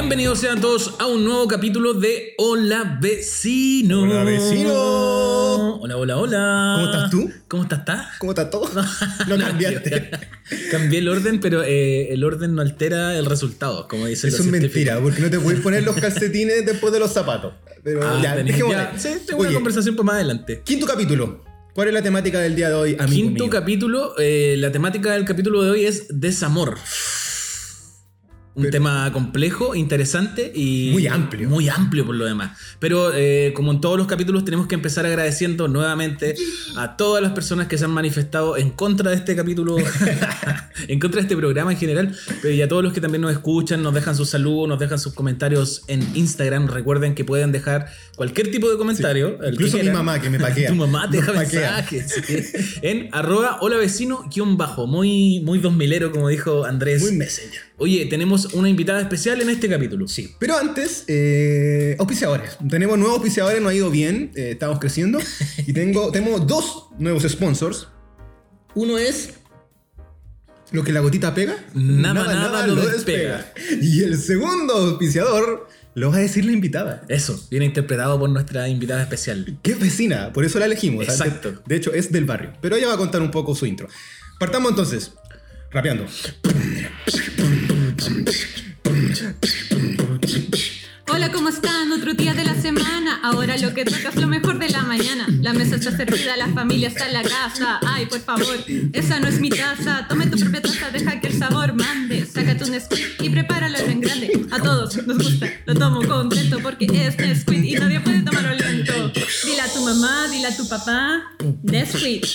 [0.00, 4.02] Bienvenidos sean todos a un nuevo capítulo de Hola Vecino.
[4.02, 5.74] Hola, vecino.
[5.80, 6.74] Hola, hola, hola.
[6.76, 7.32] ¿Cómo estás tú?
[7.48, 7.78] ¿Cómo estás?
[7.80, 8.06] ¿Estás?
[8.20, 8.70] ¿Cómo está todo?
[9.26, 10.10] Lo cambiaste.
[10.70, 14.48] Cambié el orden, pero eh, el orden no altera el resultado, como dicen Eso es
[14.48, 17.54] mentira, porque no te puedes poner los calcetines después de los zapatos.
[17.82, 18.54] Pero Ah, ya, tenés-.
[18.98, 20.62] Sí, tengo una Oye, conversación para más adelante.
[20.64, 21.42] Quinto capítulo.
[21.74, 23.50] ¿Cuál es la temática del día de hoy, amigo Quinto mío?
[23.52, 26.78] capítulo, eh, la temática del capítulo de hoy es desamor.
[28.58, 30.90] Un Pero- tema complejo, interesante y...
[30.92, 31.48] Muy amplio.
[31.48, 32.58] Muy amplio por lo demás.
[32.80, 36.34] Pero eh, como en todos los capítulos tenemos que empezar agradeciendo nuevamente
[36.76, 39.76] a todas las personas que se han manifestado en contra de este capítulo,
[40.88, 43.30] en contra de este programa en general, pero y a todos los que también nos
[43.30, 46.66] escuchan, nos dejan sus saludos, nos dejan sus comentarios en Instagram.
[46.66, 47.86] Recuerden que pueden dejar
[48.16, 49.38] cualquier tipo de comentario.
[49.38, 50.68] que Incluso mi mamá que me paquea.
[50.68, 51.76] Tu mamá te deja paquea.
[51.76, 52.12] mensajes.
[52.26, 52.78] sí.
[52.82, 54.86] En arroba hola vecino guion bajo.
[54.88, 57.02] Muy, muy dos milero, como dijo Andrés.
[57.02, 57.60] Muy messenger.
[57.80, 60.08] Oye, tenemos una invitada especial en este capítulo.
[60.08, 60.34] Sí.
[60.38, 62.56] Pero antes, eh, auspiciadores.
[62.68, 65.18] Tenemos nuevos auspiciadores, nos ha ido bien, eh, estamos creciendo.
[65.66, 67.88] Y tengo, tenemos dos nuevos sponsors.
[68.74, 69.34] Uno es
[70.70, 71.56] lo que la gotita pega.
[71.74, 73.52] Nada, nada lo despega.
[73.80, 77.04] Y el segundo auspiciador lo va a decir la invitada.
[77.08, 79.58] Eso, viene interpretado por nuestra invitada especial.
[79.62, 81.04] Que es vecina, por eso la elegimos.
[81.04, 81.52] Exacto.
[81.52, 82.52] De, de hecho, es del barrio.
[82.60, 83.88] Pero ella va a contar un poco su intro.
[84.38, 85.12] Partamos entonces,
[85.70, 86.06] rapeando.
[91.10, 91.92] Hola, ¿cómo están?
[91.92, 93.20] Otro día de la semana.
[93.22, 95.26] Ahora lo que toca es lo mejor de la mañana.
[95.40, 97.80] La mesa está servida, la familia está en la casa.
[97.86, 98.56] Ay, por favor,
[98.92, 100.06] esa no es mi taza.
[100.08, 102.26] Tome tu propia taza, deja que el sabor mande.
[102.26, 104.46] Sácate un Nesquik y prepáralo en grande.
[104.50, 109.12] A todos nos gusta, lo tomo contento porque es Nesquik y nadie puede tomarlo lento.
[109.44, 111.22] Dile a tu mamá, dile a tu papá.
[111.62, 112.26] Nesquik.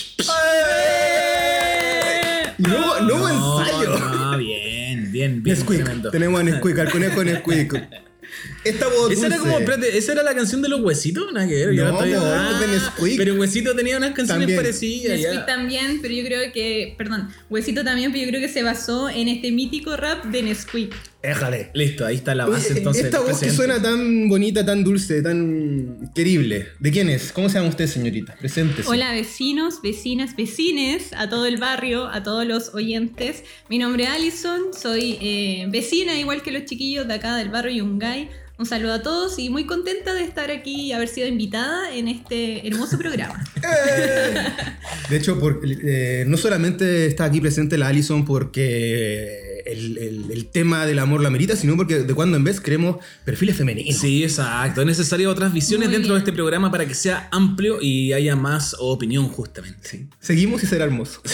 [2.58, 3.98] Y nuevo, nuevo ensayo.
[3.98, 4.83] No, bien,
[5.24, 5.56] bien, bien.
[5.56, 6.10] Nesquik.
[6.10, 7.74] Tenemos a Nesquik, al conejo Nesquik.
[8.64, 11.32] Esta voz Esa era como, espérate, ¿esa era la canción de los huesitos?
[11.32, 13.16] Nada que ver, yo No, no, Ah, de Nesquik.
[13.18, 14.58] Pero Huesito tenía unas canciones También.
[14.58, 15.20] parecidas.
[15.20, 19.08] Nesquik también, pero yo creo que, perdón, Huesito también, pero yo creo que se basó
[19.10, 20.94] en este mítico rap de Nesquik.
[21.22, 21.70] Éjale.
[21.72, 23.04] Listo, ahí está la base Oye, entonces.
[23.06, 26.68] Esta voz que suena tan bonita, tan dulce, tan querible.
[26.80, 27.32] ¿De quién es?
[27.32, 28.34] ¿Cómo se llama usted, señorita?
[28.38, 28.88] Preséntese.
[28.88, 33.42] Hola vecinos, vecinas, vecines, a todo el barrio, a todos los oyentes.
[33.70, 37.72] Mi nombre es Alison, soy eh, vecina igual que los chiquillos de acá del barrio
[37.84, 38.28] Yungay.
[38.56, 42.06] Un saludo a todos y muy contenta de estar aquí y haber sido invitada en
[42.06, 43.42] este hermoso programa.
[43.56, 44.34] ¡Eh!
[45.10, 50.46] De hecho, por- eh, no solamente está aquí presente la Allison porque el, el- el
[50.46, 53.96] tema del amor la merita, sino porque de cuando en vez queremos perfiles femeninos.
[54.00, 54.80] Sí, exacto.
[54.82, 58.36] Es necesario otras visiones Muy dentro de este programa para que sea amplio y haya
[58.36, 59.88] más opinión, justamente.
[59.88, 60.06] Sí.
[60.20, 61.20] Seguimos y será hermoso.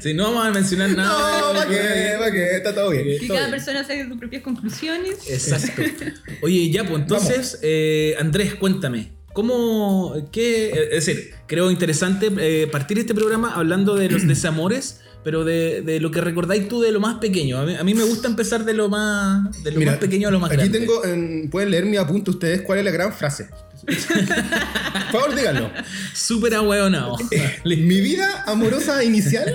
[0.00, 1.40] Sí, no vamos a mencionar nada.
[1.40, 2.14] No, ¿para qué?
[2.18, 2.56] ¿Para qué?
[2.56, 3.04] Está todo bien.
[3.04, 3.50] Que Todo cada bien.
[3.50, 5.16] persona saque sus propias conclusiones.
[5.28, 5.82] Exacto.
[6.42, 9.12] Oye, ya, pues entonces, eh, Andrés, cuéntame.
[9.32, 15.44] ¿Cómo, qué, es decir, creo interesante eh, partir este programa hablando de los desamores, pero
[15.44, 17.58] de, de lo que recordáis tú de lo más pequeño.
[17.58, 20.28] A mí, a mí me gusta empezar de lo más, de lo Mira, más pequeño
[20.28, 20.78] a lo más Aquí grande.
[20.80, 23.48] tengo, en- pueden leer mi apunte ustedes cuál es la gran frase.
[23.86, 25.70] Por favor, díganlo.
[26.14, 27.16] Súper ahueonado.
[27.64, 29.52] Mi vida amorosa inicial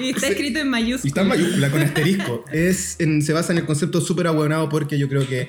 [0.00, 1.04] Y está escrito en Y mayúsculas.
[1.06, 2.44] está en mayúscula con asterisco.
[2.52, 5.48] Es en- se basa en el concepto súper abuenado porque yo creo que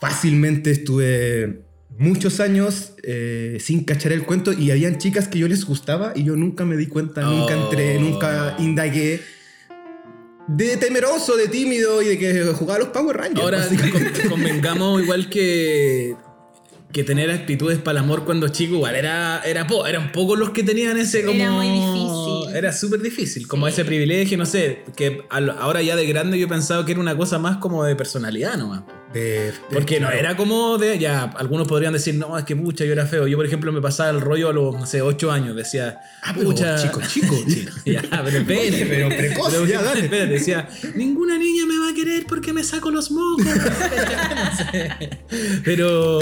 [0.00, 1.64] fácilmente estuve
[1.96, 6.24] muchos años eh, sin cachar el cuento y habían chicas que yo les gustaba y
[6.24, 7.64] yo nunca me di cuenta, nunca Oh.
[7.64, 9.20] entré, nunca indagué.
[10.46, 13.40] De temeroso, de tímido y de que jugaba a los Power Rangers.
[13.42, 16.14] Ahora con- convengamos igual que
[16.90, 20.50] que tener actitudes para el amor cuando chico igual era era po- eran pocos los
[20.50, 22.56] que tenían ese como Era muy difícil.
[22.56, 26.48] era súper difícil como ese privilegio no sé que al- ahora ya de grande yo
[26.48, 30.36] pensaba que era una cosa más como de personalidad nomás De- de- porque no era
[30.36, 33.46] como de ya algunos podrían decir no es que pucha yo era feo yo por
[33.46, 36.76] ejemplo me pasaba el rollo a los no sé 8 años decía Ah, pero pucha
[36.82, 37.34] chico, chico.
[37.86, 40.00] ya pero espérate Oye, pero precoz, pero, ya, dale.
[40.04, 45.10] espérate, decía ninguna niña me va a querer porque me saco los mocos No sé.
[45.64, 46.20] pero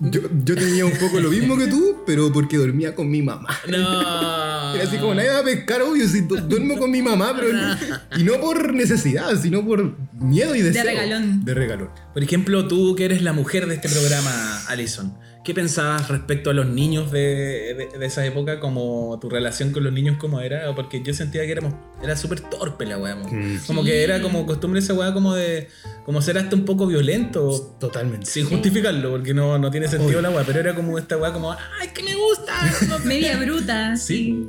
[0.00, 3.48] Yo, yo tenía un poco lo mismo que tú, pero porque dormía con mi mamá.
[3.68, 3.76] no
[4.74, 7.48] Era así como nadie va a pescar, obvio, si du- duermo con mi mamá, pero
[8.18, 10.82] y no por necesidad, sino por miedo y deseo.
[10.84, 11.44] regalón.
[11.44, 11.90] De regalón.
[12.12, 15.14] Por ejemplo, tú que eres la mujer de este programa, Alison,
[15.44, 18.58] ¿qué pensabas respecto a los niños de, de- de esa época?
[18.60, 20.68] Como tu relación con los niños, ¿cómo era?
[20.70, 23.14] O Porque yo sentía que éramos, era súper torpe la weá.
[23.14, 23.60] Mm.
[23.66, 25.68] Como que era como costumbre esa weá como de
[26.04, 27.76] como ser hasta un poco violento.
[27.78, 28.26] Totalmente.
[28.26, 31.52] Sin justificarlo, porque no, no tiene sentido la weá, pero era como esta weá como,
[31.52, 32.54] ¡ay, que me gusta!
[33.04, 33.96] Media bruta.
[33.96, 34.14] Sí.
[34.14, 34.48] Sí,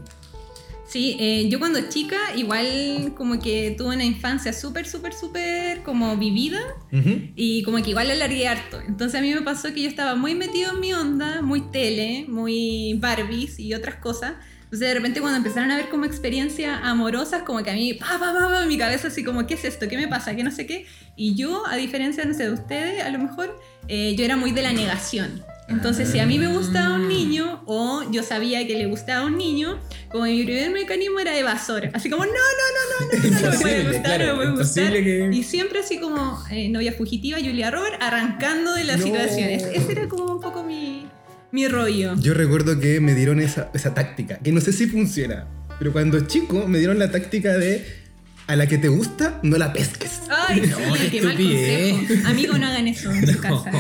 [0.98, 6.60] eh, yo cuando chica igual como que tuve una infancia súper, súper, súper como vivida
[6.92, 7.32] Ujú.
[7.36, 8.80] y como que igual la alargué harto.
[8.82, 12.26] Entonces a mí me pasó que yo estaba muy metido en mi onda, muy tele,
[12.28, 14.34] muy Barbies y otras cosas.
[14.64, 18.18] Entonces de repente cuando empezaron a ver como experiencias amorosas, como que a mí, pa,
[18.20, 19.88] pa, pa, pa, mi cabeza así como, ¿qué es esto?
[19.88, 20.36] ¿Qué me pasa?
[20.36, 20.86] ¿Qué no sé qué?
[21.16, 24.52] Y yo, a diferencia, no sé, de ustedes, a lo mejor, eh, yo era muy
[24.52, 25.44] de la negación.
[25.68, 29.36] Entonces, si a mí me gustaba un niño o yo sabía que le gustaba un
[29.38, 29.80] niño,
[30.12, 31.90] como mi primer mecanismo era evasor.
[31.94, 34.46] Así como, no, no, no, no, no, no, no me puede gustar, claro, no me
[34.46, 34.94] puede gustar.
[34.94, 39.04] que- Y siempre así como eh, novia fugitiva, Julia Robert, arrancando de la No.
[39.06, 39.50] situación.
[39.50, 41.08] Ese ese era como un poco mi,
[41.52, 42.14] mi rollo.
[42.20, 45.48] Yo recuerdo que me dieron esa, esa táctica, que no sé si funciona,
[45.80, 48.05] pero cuando chico me dieron la táctica de
[48.48, 50.22] a la que te gusta, no la pesques.
[50.30, 52.28] Ay, No, sí, qué mal consejo.
[52.30, 53.72] Amigo, no hagan eso en su casa.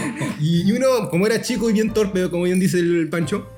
[0.41, 3.51] Y, y uno, como era chico y bien torpe, como bien dice el Pancho,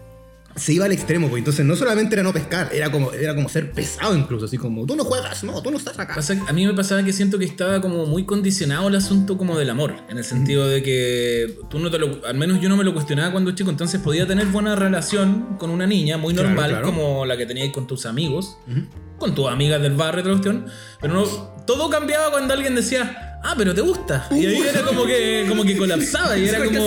[0.57, 3.47] se iba al extremo, pues entonces no solamente era no pescar, era como, era como
[3.47, 6.15] ser pesado incluso, así como, tú no juegas, no, tú no estás acá.
[6.15, 9.57] Pasa- a mí me pasaba que siento que estaba como muy condicionado el asunto como
[9.57, 12.75] del amor, en el sentido de que tú no te lo, al menos yo no
[12.77, 16.69] me lo cuestionaba cuando chico, entonces podía tener buena relación con una niña muy normal
[16.71, 16.85] claro.
[16.87, 18.57] como la que teníais con tus amigos,
[19.19, 20.65] con tus amigas del barrio, otra cuestión,
[20.99, 21.23] pero no,
[21.65, 24.27] todo cambiaba cuando alguien decía, ah, pero te gusta.
[24.31, 26.79] Y ahí era como que, como que colapsaba y era como,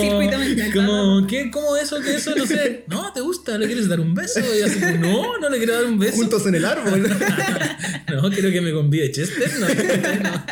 [0.73, 2.35] como ¿qué, ¿cómo eso, qué eso?
[2.35, 4.39] No sé, no, te gusta, le quieres dar un beso.
[4.39, 6.17] Y así, como, no, no le quiero dar un beso.
[6.17, 7.09] Juntos en el árbol.
[8.11, 9.49] No, quiero que me convide Chester.
[9.59, 10.45] No, no.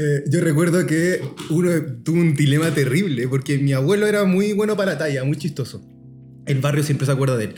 [0.00, 1.20] Eh, yo recuerdo que
[1.50, 1.70] uno
[2.04, 5.84] tuvo un dilema terrible, porque mi abuelo era muy bueno para la talla, muy chistoso.
[6.46, 7.54] El barrio siempre se acuerda de él.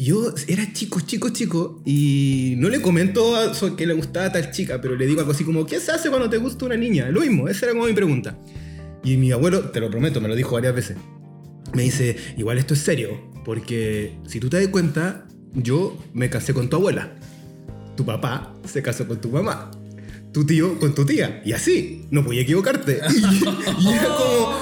[0.00, 4.32] Yo era chico, chico, chico, y no le comento a so- que le gustaba a
[4.32, 6.76] tal chica, pero le digo algo así como, ¿qué se hace cuando te gusta una
[6.76, 7.08] niña?
[7.10, 8.38] Lo mismo, esa era como mi pregunta.
[9.02, 10.96] Y mi abuelo, te lo prometo, me lo dijo varias veces,
[11.74, 13.10] me dice, igual esto es serio,
[13.44, 17.16] porque si tú te das cuenta, yo me casé con tu abuela,
[17.96, 19.70] tu papá se casó con tu mamá,
[20.32, 23.00] tu tío con tu tía, y así, no podía equivocarte.
[23.10, 24.52] Y, y era como.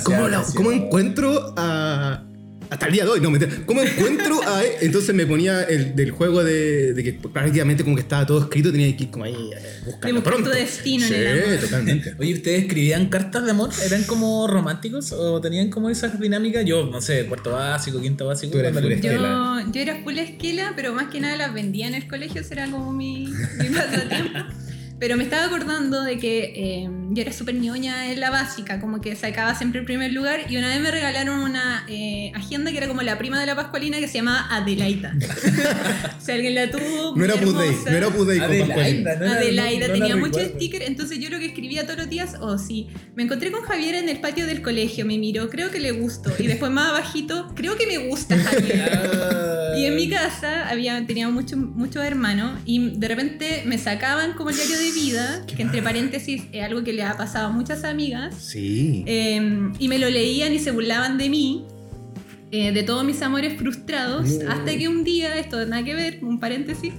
[0.04, 2.25] ¿cómo, la- cómo encuentro a...
[2.70, 3.52] Hasta el día de hoy, no, mentira.
[3.64, 4.62] ¿Cómo encuentro a...
[4.80, 8.72] Entonces me ponía el del juego de, de que prácticamente como que estaba todo escrito,
[8.72, 10.50] tenía que ir como ahí eh, buscando buscar pronto.
[10.50, 11.58] tu destino en sí, el amor.
[11.60, 12.14] totalmente.
[12.18, 13.70] Oye, ¿ustedes escribían cartas de amor?
[13.84, 16.64] ¿Eran como románticos o tenían como esas dinámicas?
[16.64, 18.52] Yo, no sé, cuarto básico, quinto básico.
[18.52, 19.62] Tú eras full esquela.
[19.64, 22.54] Yo, yo era full esquela, pero más que nada las vendía en el colegio, ese
[22.54, 24.38] era como mi, mi pasatiempo.
[24.98, 29.00] Pero me estaba acordando de que eh, yo era súper ñoña en la básica, como
[29.02, 32.78] que sacaba siempre el primer lugar, y una vez me regalaron una eh, agenda que
[32.78, 35.12] era como la prima de la Pascualina que se llamaba Adelaida.
[36.18, 37.14] si alguien la tuvo.
[37.14, 37.90] No era hermosa.
[37.90, 38.74] no era Dei con Pascualina.
[38.74, 41.84] Adelaida, no era- Adelaida no- no la tenía muchos stickers, entonces yo lo que escribía
[41.84, 45.18] todos los días, oh sí, me encontré con Javier en el patio del colegio, me
[45.18, 48.90] miró, creo que le gustó, y después más abajito, creo que me gusta Javier.
[49.76, 54.50] Y en mi casa había, tenía muchos muchos hermanos y de repente me sacaban como
[54.50, 57.84] el diario de vida, que entre paréntesis es algo que le ha pasado a muchas
[57.84, 59.04] amigas, Sí.
[59.06, 61.64] eh, y me lo leían y se burlaban de mí,
[62.52, 64.50] eh, de todos mis amores frustrados, No.
[64.50, 66.92] hasta que un día, esto nada que ver, un paréntesis,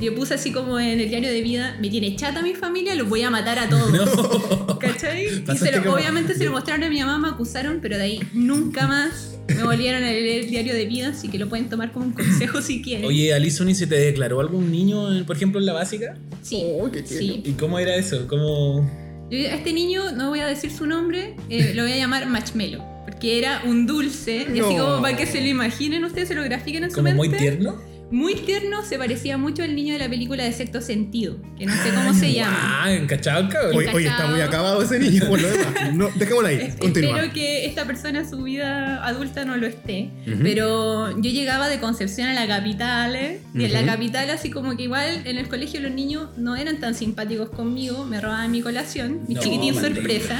[0.00, 3.08] yo puse así como en el diario de vida, me tiene chata mi familia, los
[3.08, 3.92] voy a matar a todos.
[4.66, 4.78] No.
[4.78, 5.26] ¿Cachai?
[5.36, 7.96] Y Pasaste se lo- como- obviamente se lo mostraron a mi mamá, me acusaron, pero
[7.96, 11.48] de ahí nunca más me volvieron a leer el diario de vida, así que lo
[11.48, 13.04] pueden tomar como un consejo si quieren.
[13.06, 16.16] Oye, Alison, ¿y se te declaró algún niño, por ejemplo, en la básica?
[16.42, 17.42] sí, Oh, qué sí.
[17.44, 18.26] ¿Y cómo era eso?
[18.28, 18.88] ¿Cómo...?
[19.30, 22.26] Yo a este niño, no voy a decir su nombre, eh, lo voy a llamar
[22.26, 26.34] Marshmallow, porque era un dulce, y así como para que se lo imaginen ustedes, se
[26.34, 27.16] lo grafiquen en su ¿Como mente.
[27.28, 27.80] muy tierno?
[28.14, 31.72] Muy tierno, se parecía mucho al niño de la película de Sexto Sentido, que no
[31.74, 32.82] sé cómo se llama.
[32.84, 33.76] Ah, encachado, cabrón.
[33.76, 35.94] Oye, oye, está muy acabado ese niño, por lo demás.
[35.94, 37.10] No, dejémoslo ahí, Es- continúa.
[37.16, 40.10] Espero que esta persona su vida adulta no lo esté.
[40.42, 43.40] Pero yo llegaba de Concepción a la capital, ¿eh?
[43.54, 46.78] y en la capital así como que igual en el colegio los niños no eran
[46.78, 49.94] tan simpáticos conmigo, me robaban mi colación, mi No, chiquitín maldita.
[49.96, 50.38] sorpresa.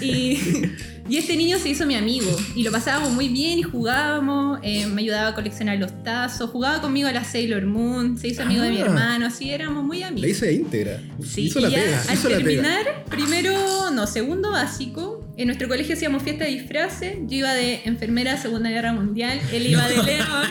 [0.00, 0.38] Y,
[1.08, 4.86] y este niño se hizo mi amigo y lo pasábamos muy bien y jugábamos, eh,
[4.86, 8.62] me ayudaba a coleccionar los tazos, jugaba conmigo a la Sailor Moon, se hizo amigo
[8.62, 8.84] de mi Ah.
[8.86, 10.20] hermano, así éramos muy amigos.
[10.22, 11.00] La hizo de íntegra.
[11.26, 12.48] Sí, hizo y la ya pega, al hizo la pega.
[12.62, 13.54] terminar, primero,
[13.98, 18.70] no, segundo básico, en nuestro colegio hacíamos fiesta de disfraces, yo iba de enfermera Segunda
[18.70, 20.46] Guerra Mundial, él iba de león,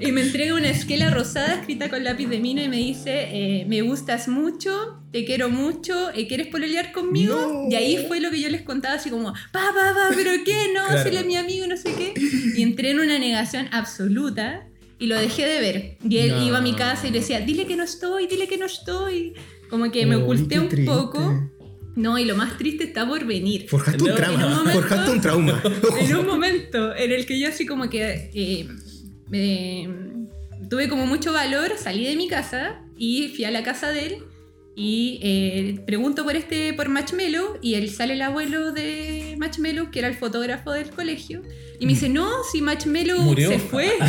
[0.00, 3.64] y me entrega una esquela rosada escrita con lápiz de mina y me dice, eh,
[3.66, 7.34] me gustas mucho, te quiero mucho, eh, ¿quieres pololear conmigo?
[7.34, 7.68] No.
[7.70, 10.72] Y ahí fue lo que yo les contaba, así como, pa, pa, pa, pero qué,
[10.74, 11.02] no, Claro.
[11.02, 12.14] si él es mi amigo, no sé qué,
[12.56, 14.66] y entré en una negación absoluta.
[14.98, 15.96] Y lo dejé de ver.
[16.08, 16.46] Y él No.
[16.46, 19.32] iba a mi casa y le decía, dile que no estoy, dile que no estoy.
[19.68, 20.88] Como que me Uy, oculté un triste.
[20.88, 21.50] poco.
[21.94, 23.66] No, y lo más triste está por venir.
[23.68, 24.46] Forjaste un trauma.
[24.46, 25.62] un momento- Forjaste un trauma.
[26.00, 28.30] En un momento en el que yo así como que
[29.30, 29.88] eh,
[30.68, 34.16] tuve como mucho valor, salí de mi casa y fui a la casa de él
[34.74, 39.98] y eh, pregunto por este, por Marshmello, y él sale el abuelo de Marshmello, que
[39.98, 41.42] era el fotógrafo del colegio,
[41.78, 43.50] y me dice, no, si Marshmello ¿Murió?
[43.50, 43.90] se fue.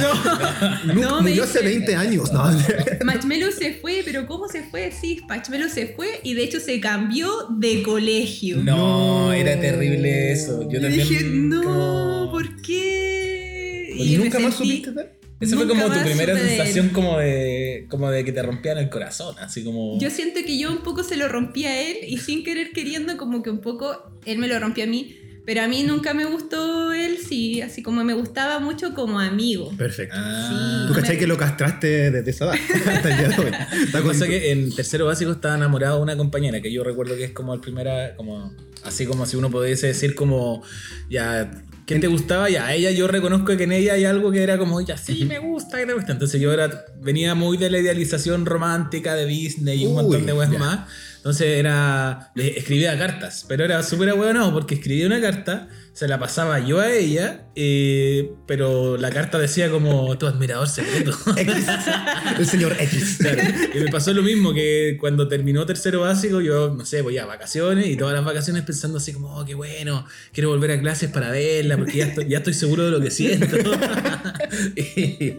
[0.86, 2.32] No, No, me murió hace dice- 20 años.
[2.32, 2.44] No,
[3.06, 4.92] Marshmello se fue, pero ¿cómo se fue?
[4.92, 8.58] Sí, Marshmello se fue y de hecho se cambió de colegio.
[8.64, 9.34] No, No.
[9.34, 10.62] era terrible eso.
[10.70, 11.08] Yo Y también.
[11.10, 13.94] dije, no, como- ¿por qué?
[13.98, 15.08] ¿Y me nunca más sentí- supiste de él?
[15.40, 19.36] Esa fue como tu primera sensación como de, como de que te rompían el corazón,
[19.40, 20.00] así como...
[20.00, 23.18] Yo siento que yo un poco se lo rompí a él y sin querer queriendo
[23.18, 25.18] como que un poco él me lo rompió a mí.
[25.46, 29.74] Pero a mí nunca me gustó él, sí, así como me gustaba mucho como amigo.
[29.78, 30.16] Perfecto.
[30.18, 30.86] Ah.
[30.88, 32.56] ¿Tú me- cachai que lo castraste desde esa edad
[32.96, 37.18] hasta el es que en tercero básico estaba enamorado de una compañera que yo recuerdo
[37.18, 40.64] que es como el primera, como así como si uno pudiese decir como
[41.10, 41.52] ya
[41.86, 42.50] ¿quién te gustaba?
[42.50, 45.26] Ya, a ella yo reconozco que en ella hay algo que era como ya sí
[45.26, 46.12] me gusta, que te gusta.
[46.12, 50.26] Entonces yo era venía muy de la idealización romántica de Disney y un Uy, montón
[50.26, 50.90] de weas más.
[51.18, 56.60] Entonces era escribía cartas, pero era súper ahueonado porque escribía una carta, se la pasaba
[56.60, 61.12] yo a ella, eh, pero la carta decía como tu admirador secreto.
[61.38, 61.66] X.
[62.40, 63.18] El señor X.
[63.24, 63.42] Claro,
[63.76, 67.26] y me pasó lo mismo que cuando terminó tercero básico, yo, no sé, voy a
[67.28, 71.12] vacaciones y todas las vacaciones pensando así como, oh, qué bueno, quiero volver a clases
[71.12, 73.56] para verla porque ya estoy, ya estoy seguro de lo que siento.
[74.76, 75.38] y,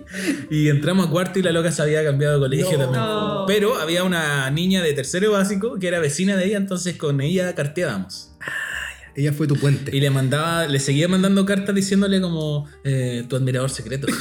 [0.50, 2.84] y entramos a cuarto y la loca se había cambiado de colegio No.
[2.84, 3.02] también.
[3.02, 3.44] No.
[3.49, 7.54] Pero había una niña de tercero básico que era vecina de ella, entonces con ella
[7.56, 8.30] carteábamos.
[9.16, 9.97] Ella fue tu puente.
[9.97, 14.06] Y le mandaba, le seguía mandando cartas diciéndole como, eh, tu admirador secreto.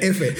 [0.00, 0.34] F.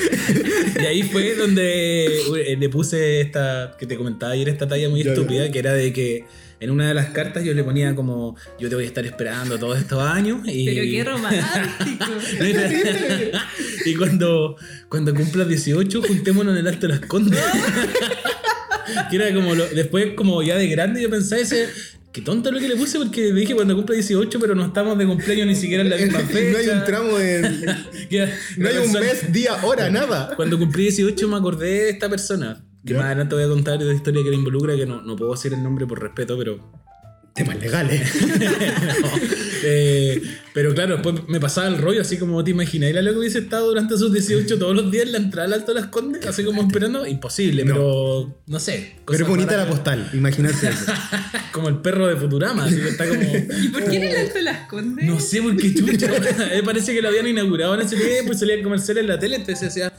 [0.81, 5.03] Y ahí fue donde eh, le puse esta, que te comentaba ayer, esta talla muy
[5.03, 6.25] estúpida, que era de que
[6.61, 9.59] en una de las cartas yo le ponía como, yo te voy a estar esperando
[9.59, 10.41] todos estos años.
[10.47, 11.47] Y, Pero qué romántico.
[13.85, 14.57] y cuando,
[14.88, 17.38] cuando cumplas 18, juntémonos en el Alto de las Condes.
[19.11, 21.69] que era como, lo- después como ya de grande yo pensaba ese...
[22.19, 25.07] Qué tonto lo que le puse porque dije cuando cumpla 18, pero no estamos de
[25.07, 26.51] cumpleaños ni siquiera en la misma fecha.
[26.51, 27.65] no hay un tramo en.
[28.11, 30.35] Que- No hay un persona- mes, día, hora, nada.
[30.35, 32.65] cuando cumplí 18 me acordé de esta persona.
[32.85, 35.31] Que más adelante voy a contar de historia que la involucra, que no, no puedo
[35.33, 36.73] decir el nombre por respeto, pero.
[37.37, 38.01] Temas legales.
[39.01, 39.09] no.
[39.63, 40.21] Eh,
[40.59, 43.38] pero claro, después me pasaba el rollo, así como te imaginas, era lo que hubiese
[43.38, 46.27] estado durante esos 18 todos los días en la entrada al Alto de las Condes,
[46.27, 47.07] así como esperando.
[47.07, 47.75] Imposible, No.
[47.75, 48.97] pero no sé.
[49.07, 50.93] Pero es bonita la postal, imagínate eso.
[51.53, 53.23] Como el perro de Futurama, así que está como.
[53.23, 55.07] ¿Y por qué en el Alto las Condes?
[55.07, 56.09] No sé por qué chucha.
[56.55, 59.37] Me parece que lo habían inaugurado en ese tiempo y salían comerciales en la tele,
[59.37, 59.93] entonces decía.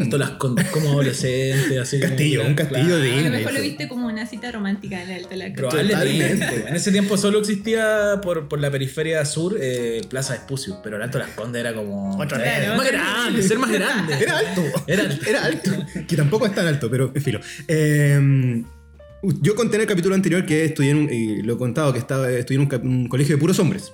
[0.00, 3.52] Alto de las Condes como adolescente, así como- Castillo, un castillo de A lo mejor
[3.54, 5.86] lo viste como una cita romántica en el Alto de las Condes.
[5.86, 6.64] Probablemente.
[6.68, 11.02] En ese tiempo solo existía por, por la periferia sur eh, Plaza Espucio, pero el
[11.02, 12.16] Alto de las Condes era como.
[12.18, 12.78] Otra Era vez.
[12.78, 14.14] más grande, ser más grande.
[14.20, 14.62] Era alto.
[14.86, 15.70] Era- Era alto.
[16.06, 17.40] Que tampoco es tan alto, pero en filo.
[17.68, 18.62] Eh,
[19.40, 21.98] yo conté en el capítulo anterior que estudié en un, y lo he contado, que
[21.98, 23.92] estaba, estudié en un, colegio de puros hombres.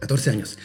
[0.00, 0.58] 14 años.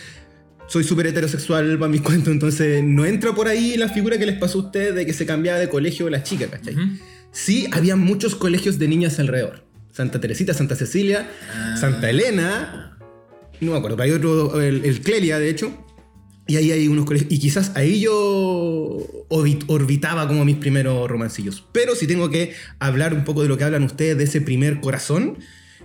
[0.67, 4.37] Soy súper heterosexual para mis cuentos, entonces no entra por ahí la figura que les
[4.37, 6.75] pasó a ustedes de que se cambiaba de colegio la chica, ¿cachai?
[6.75, 6.83] Ujú.
[7.31, 9.63] Sí, había muchos colegios de niñas alrededor.
[9.91, 11.75] Santa Teresita, Santa Cecilia, Ah.
[11.79, 12.88] Santa Elena,
[13.61, 15.71] no me acuerdo, pero hay otro, el, el Clelia, de hecho.
[16.47, 17.31] Y ahí hay unos colegios.
[17.31, 18.97] Y quizás ahí yo
[19.29, 21.67] orbit- orbitaba como mis primeros romancillos.
[21.71, 24.81] Pero si tengo que hablar un poco de lo que hablan ustedes de ese primer
[24.81, 25.37] corazón,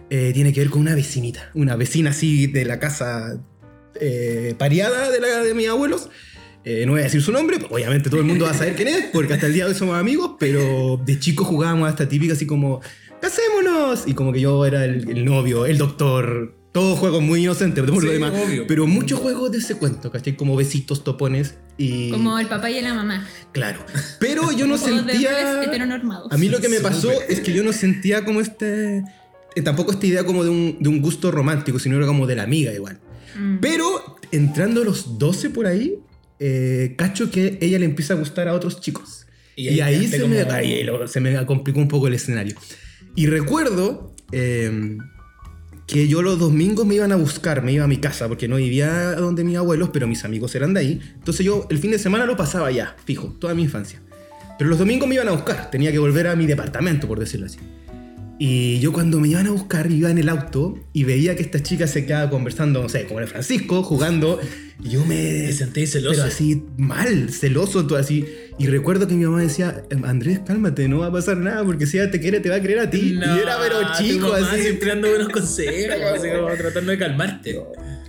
[0.09, 1.51] eh, tiene que ver con una vecinita.
[1.53, 3.43] Una vecina así de la casa
[4.01, 6.09] eh, pareada de, la, de mis abuelos.
[6.65, 8.89] Eh, no voy a decir su nombre, obviamente todo el mundo va a saber quién
[8.89, 12.09] es, porque hasta el día de hoy somos amigos, pero de chicos jugábamos a esta
[12.09, 12.81] típica así como,
[13.21, 14.05] ¡casémonos!
[14.07, 18.11] Y como que yo era el novio, el doctor, todos juegos muy inocentes, por lo
[18.11, 18.33] Sí, demás.
[18.35, 18.67] obvio.
[18.67, 20.37] Pero muchos juegos de ese cuento, ¿cachai?
[20.37, 22.11] Como besitos, topones y...
[22.11, 23.27] Como el papá y la mamá.
[23.53, 23.79] Claro.
[24.19, 25.63] Pero yo no sentía...
[25.63, 26.33] heteronormados.
[26.33, 29.05] A mí lo que me pasó es que yo no sentía como este...
[29.55, 32.35] eh, tampoco esta idea como de un, de un gusto romántico, sino era como de
[32.35, 32.99] la amiga igual.
[33.39, 33.59] Mm.
[33.61, 35.95] Pero entrando a los 12 por ahí,
[36.41, 39.27] eh, cacho que ella le empieza a gustar a otros chicos.
[39.55, 42.57] Y ahí, quedaste se, me, como- ahí lo- se me complicó un poco el escenario.
[43.15, 44.97] Y recuerdo eh,
[45.87, 48.57] que yo los domingos me iban a buscar, me iba a mi casa, porque no
[48.57, 51.01] vivía donde mis abuelos, pero mis amigos eran de ahí.
[51.15, 54.01] Entonces yo el fin de semana lo pasaba allá, fijo, toda mi infancia.
[54.59, 57.47] Pero los domingos me iban a buscar, tenía que volver a mi departamento, por decirlo
[57.47, 57.59] así.
[58.39, 61.63] Y yo cuando me iban a buscar, iba en el auto y veía que esta
[61.63, 64.41] chica se quedaba conversando, no sé, con el Francisco, jugando.
[64.83, 65.15] Y yo me...
[65.17, 66.17] Te sentí celoso.
[66.17, 68.25] Pero así mal, celoso, todo así.
[68.59, 71.99] Y recuerdo que mi mamá decía, Andrés, cálmate, no va a pasar nada, porque si
[71.99, 73.13] ella te quiere, te va a querer a ti.
[73.13, 74.63] No, y era pero tu chico, mamá así.
[74.63, 77.61] Siempre dando buenos consejos, así como tratando de calmarte.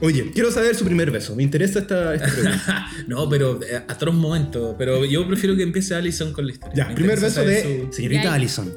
[0.02, 1.36] Oye, quiero saber su primer beso.
[1.36, 2.88] Me interesa esta, esta pregunta.
[3.08, 4.76] no, pero eh, atroz momento.
[4.78, 6.76] Pero yo prefiero que empiece Alison con la historia.
[6.76, 8.34] Ya, Me primer beso de su- señorita.
[8.34, 8.72] Allison.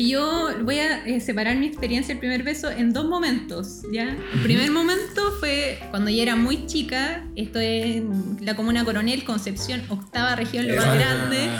[0.00, 3.82] Es que yo voy a eh, separar mi experiencia del primer beso en dos momentos,
[3.92, 4.16] ¿ya?
[4.32, 9.82] El primer momento fue cuando yo era muy chica, estoy en la comuna Coronel, Concepción,
[9.90, 10.94] octava región, lo más Ah.
[10.94, 11.50] grande.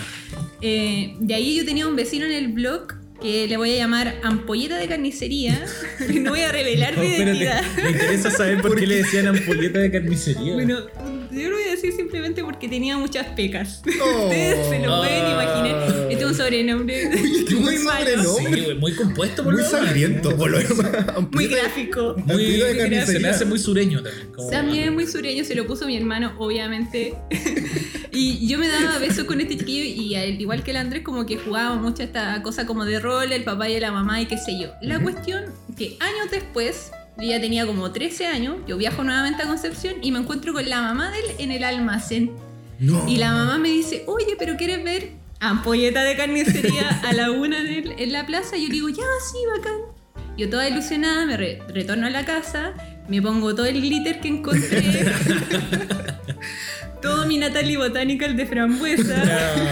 [0.63, 4.15] Eh, de ahí yo tenía un vecino en el blog que le voy a llamar
[4.23, 5.63] ampolleta de carnicería.
[6.23, 7.63] no voy a revelar No, mi espérate, identidad.
[7.85, 10.55] me interesa saber por qué le decían ampolleta de carnicería.
[10.55, 10.79] Bueno,
[11.33, 13.83] yo lo voy a decir simplemente porque tenía muchas pecas.
[14.03, 14.25] Oh.
[14.25, 15.33] Ustedes se lo pueden Ah.
[15.33, 16.11] imaginar.
[16.11, 17.11] Este es un sobrenombre
[17.59, 18.23] muy malo.
[18.23, 18.55] sobrenombre.
[18.55, 20.59] Sí, güey, muy compuesto por Muy sangriento, por lo.
[21.33, 22.17] Muy gráfico.
[22.25, 24.29] Muy, de se me hace muy sureño también.
[24.35, 27.15] como- También es muy sureño, se lo puso mi hermano, obviamente.
[28.13, 31.27] y yo me daba besos con este chiquillo y al igual que el Andrés, como
[31.27, 34.39] que jugábamos mucho esta cosa como de rol, el papá y la mamá y qué
[34.39, 34.69] sé yo.
[34.83, 35.45] La cuestión
[35.77, 40.11] que años después, yo ya tenía como 13 años, yo viajo nuevamente a Concepción y
[40.13, 42.31] me encuentro con la mamá de él en el almacén.
[42.79, 43.07] No.
[43.09, 47.59] Y la mamá me dice, oye, pero ¿quieres ver ampolleta de carnicería a la una
[47.61, 48.57] en, el- en la plaza?
[48.57, 49.77] Y yo digo, ya, sí, bacán.
[50.39, 52.73] Yo toda ilusionada me re- retorno a la casa,
[53.09, 55.05] me pongo todo el glitter que encontré,
[57.03, 59.23] todo mi Natalie Botanical de frambuesa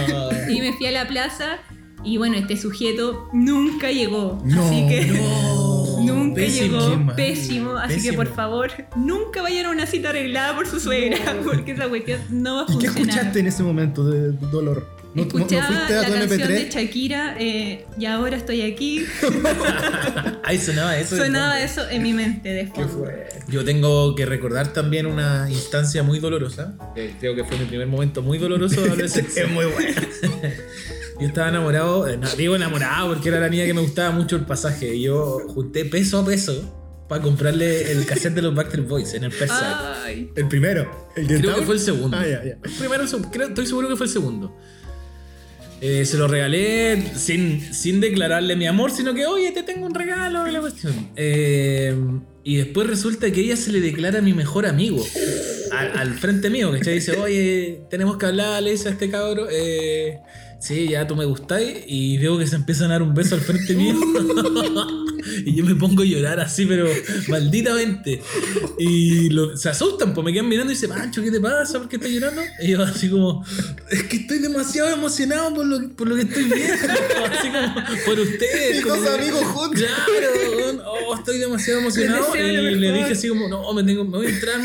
[0.09, 0.29] No.
[0.51, 1.57] y me fui a la plaza
[2.03, 4.41] y bueno, este sujeto nunca llegó.
[4.45, 5.68] No, así que no.
[6.15, 7.77] Nunca Pésimo, llegó, mal, pésimo.
[7.77, 8.17] Así que pésimo.
[8.17, 12.55] por favor, nunca vayan a una cita arreglada por su suegra, porque esa cuestión no
[12.55, 13.09] va a ¿Y qué funcionar.
[13.09, 14.87] escuchaste en ese momento de dolor?
[15.15, 16.69] ¿No, no- no Escuchaba fuiste a la tu canción de MP3?
[16.71, 19.05] Shakira eh, y ahora estoy aquí.
[20.43, 21.15] Ahí sonaba eso.
[21.15, 23.05] de Sonaba eso en mi mente de fondo.
[23.47, 26.75] Yo tengo que recordar también una instancia muy dolorosa.
[26.93, 29.43] que creo que fue mi primer momento muy doloroso de adolescencia.
[29.45, 29.99] Es muy bueno.
[31.19, 34.35] Yo estaba enamorado, eh, no, digo enamorado porque era la niña que me gustaba mucho
[34.37, 34.95] el pasaje.
[34.95, 36.75] Y yo junté peso a peso
[37.09, 40.05] para comprarle el cassette de los Backstreet Boys en el Persa.
[40.35, 41.09] El primero.
[41.15, 42.15] El de Creo que fue el segundo.
[42.17, 42.23] Ah.
[42.25, 44.55] El primero, creo- estoy seguro que fue el segundo.
[45.81, 49.95] Eh, se lo regalé sin, sin declararle mi amor, sino que, oye, te tengo un
[49.95, 50.93] regalo y la cuestión.
[51.15, 51.95] Eh,
[52.43, 55.01] y después resulta que ella se le declara a mi mejor amigo,
[55.71, 59.47] al, al frente mío, que dice, oye, tenemos que hablar, le dice a este cabro,
[59.49, 60.19] eh,
[60.59, 63.41] sí, ya tú me gustáis, y veo que se empiezan a dar un beso al
[63.41, 63.95] frente mío.
[65.45, 66.87] y yo me pongo a llorar así, pero
[67.27, 68.21] malditamente.
[68.77, 71.79] Y lo- se asustan, pues me quedan mirando y dicen, Pancho, ¿qué te pasa?
[71.79, 72.41] ¿Por qué estás llorando?
[72.61, 73.45] Y yo así como,
[73.89, 76.73] es que estoy demasiado emocionado por lo, por lo que estoy viendo.
[77.29, 78.83] Así como, por ustedes.
[78.83, 79.81] Como dos amigos juntos.
[79.81, 82.35] Claro, oh, estoy demasiado emocionado.
[82.35, 84.59] Y le dije así como, no, me, tengo, me voy a entrar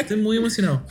[0.00, 0.82] estoy muy emocionado.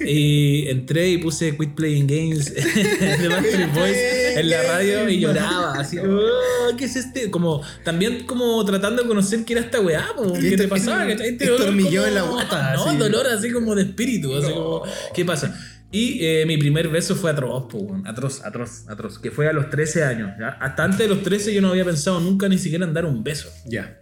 [0.00, 2.54] Y entré y puse Quit Playing Games
[3.20, 5.72] de Backstreet En la radio y lloraba.
[5.74, 7.30] Así, oh, ¿qué es este?
[7.30, 10.06] Como, también como tratando de conocer qué era esta weá,
[10.40, 11.08] ¿qué te pasaba?
[11.10, 12.96] Este dolor como- en la guata, No, así.
[12.96, 14.34] dolor así como de espíritu.
[14.36, 14.82] Así como,
[15.14, 15.58] ¿qué pasa?
[15.92, 19.70] Y eh, mi primer beso fue atroz, po, atroz, atroz, atroz, que fue a los
[19.70, 20.30] 13 años.
[20.38, 20.50] ¿ya?
[20.60, 23.24] Hasta antes de los 13 yo no había pensado nunca ni siquiera en dar un
[23.24, 23.48] beso.
[23.66, 23.98] Ya.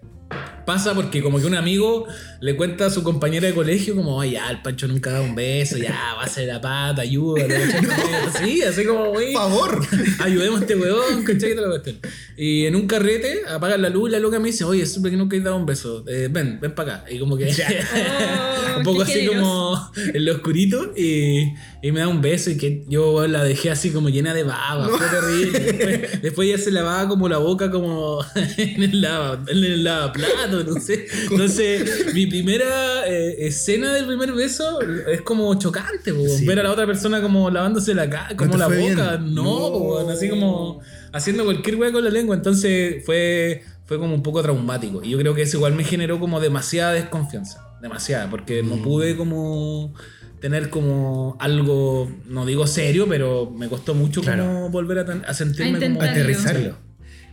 [0.68, 2.06] Pasa porque como que un amigo
[2.40, 5.34] le cuenta a su compañera de colegio como, ay, ya, el Pancho nunca da un
[5.34, 7.48] beso, ya, va a ser la pata, ayúdalo,
[8.34, 8.44] ¿cachai?
[8.44, 9.86] Sí, así como, güey, Por favor.
[10.18, 11.52] ayudemos a este weón, ¿cachai?
[11.52, 11.96] Y toda la cuestión.
[12.36, 15.16] Y en un carrete apagan la luz y la loca me dice, oye, supe que
[15.16, 17.10] nunca he dado un beso, Eh, ven, ven para acá.
[17.10, 22.00] Y como que Oh, un poco qué así como en lo oscurito y, y me
[22.00, 25.58] da un beso y que yo la dejé así como llena de baba, fue terrible.
[25.58, 30.57] Después, después ya se lavaba como la boca como en el, lava, en el lavaplato,
[30.66, 31.06] no sé.
[31.30, 36.46] Entonces, mi primera eh, escena del primer beso es como chocante, po, Sí.
[36.46, 38.76] ver a la otra persona como lavándose la cara, como te la boca.
[39.16, 39.34] bien?
[39.34, 39.72] No, No.
[39.72, 40.80] po, así como
[41.12, 42.36] haciendo cualquier hueá con la lengua.
[42.36, 45.02] Entonces fue, fue como un poco traumático.
[45.02, 47.64] Y yo creo que eso igual me generó como demasiada desconfianza.
[47.80, 48.68] Demasiada, porque Mm.
[48.68, 49.94] no pude como
[50.40, 54.44] tener como algo, no digo serio, pero me costó mucho Claro.
[54.44, 56.02] como volver a, sentirme A como...
[56.02, 56.76] Aterrizarlo.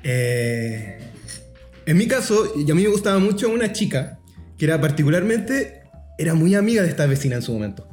[0.03, 0.97] Eh,
[1.85, 4.19] en mi caso, y a mí me gustaba mucho una chica
[4.57, 5.83] que era particularmente,
[6.17, 7.87] era muy amiga de esta vecina en su momento.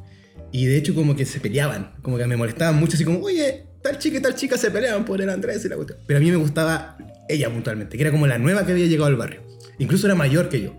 [0.51, 3.65] Y de hecho como que se peleaban, como que me molestaban mucho, así como, oye,
[3.81, 5.99] tal chica y tal chica se peleaban por el Andrés y la cuestión.
[6.07, 9.07] Pero a mí me gustaba ella puntualmente, que era como la nueva que había llegado
[9.07, 9.41] al barrio.
[9.79, 10.75] Incluso era mayor que yo.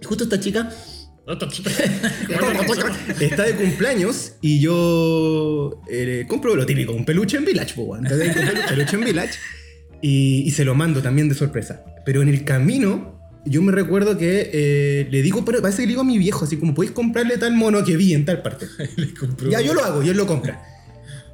[0.00, 0.70] Y justo esta chica
[3.20, 8.06] está de cumpleaños y yo eh, compro lo típico, un peluche en Village, weón.
[8.06, 9.38] Entonces, un peluche en Village
[10.02, 11.84] y, y se lo mando también de sorpresa.
[12.04, 15.88] Pero en el camino, yo me recuerdo que eh, le digo, pero parece que le
[15.90, 18.66] digo a mi viejo, así como, ¿podéis comprarle tal mono que vi en tal parte?
[19.50, 20.62] Ya, yo lo hago y él lo compra.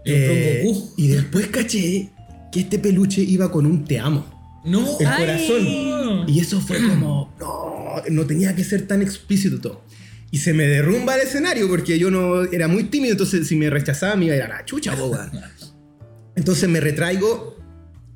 [0.05, 2.11] Eh, y después caché
[2.53, 4.27] que este peluche iba con un te amo.
[4.65, 5.21] No, El Ay.
[5.21, 6.25] corazón.
[6.29, 9.85] Y eso fue como, no, no tenía que ser tan explícito todo.
[10.31, 13.71] Y se me derrumba el escenario porque yo no era muy tímido, entonces si me
[13.71, 15.31] rechazaba me iba a ir a la chucha, boba.
[16.37, 17.54] Entonces me retraigo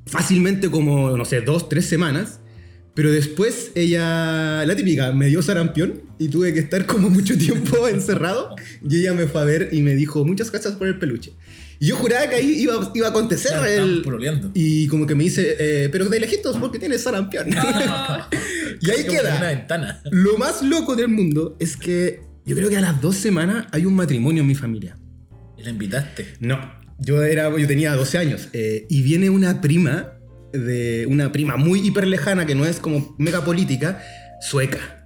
[0.09, 2.39] fácilmente como, no sé, dos, tres semanas.
[2.95, 7.87] Pero después ella, la típica, me dio sarampión y tuve que estar como mucho tiempo
[7.87, 8.55] encerrado.
[8.87, 11.31] Y ella me fue a ver y me dijo, muchas gracias por el peluche.
[11.79, 14.51] Y yo juraba que ahí iba, iba a acontecer Claro, el...
[14.53, 17.47] Y como que me dice, eh, pero de lejitos porque tienes sarampión.
[18.81, 19.47] y ahí por una queda.
[19.47, 20.01] ventana.
[20.11, 23.85] Lo más loco del mundo es que yo creo que a las dos semanas hay
[23.85, 24.97] un matrimonio en mi familia.
[25.57, 26.35] Y la invitaste.
[26.41, 26.59] No,
[26.99, 30.13] yo, era, yo tenía 12 años eh, y viene una prima,
[30.53, 34.01] de una prima muy hiper lejana que no es como mega política,
[34.41, 34.99] sueca.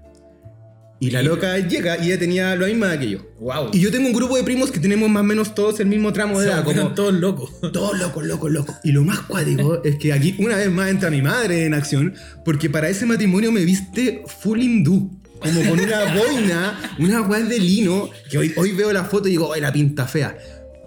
[0.99, 3.19] Y la loca llega y ella tenía la misma edad que yo.
[3.41, 3.71] Wow.
[3.73, 6.13] Y yo tengo un grupo de primos que tenemos más o menos todos el mismo
[6.13, 7.51] tramo de edad, como todos locos.
[7.73, 8.75] todos locos, locos, locos.
[8.85, 12.13] Y lo más cuático es que aquí una vez más entra mi madre en acción,
[12.45, 15.19] porque para ese matrimonio me viste full hindú.
[15.41, 19.31] Como con una boina, una guay de lino, que hoy, hoy veo la foto y
[19.31, 20.37] digo, ¡ay, la pinta fea!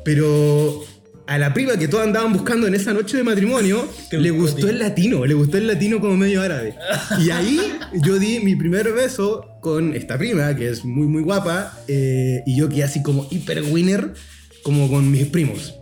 [0.02, 0.82] Pero
[1.26, 4.78] a la prima que todos andaban buscando en esa noche de matrimonio, le gustó, el
[4.78, 6.74] latino, le gustó el latino como medio árabe.
[7.18, 7.60] Y ahí
[7.94, 12.56] yo di mi primer beso con esta prima, que es muy, muy guapa, eh, y
[12.56, 14.14] yo quedé así como hiper winner,
[14.62, 15.74] como con mis primos.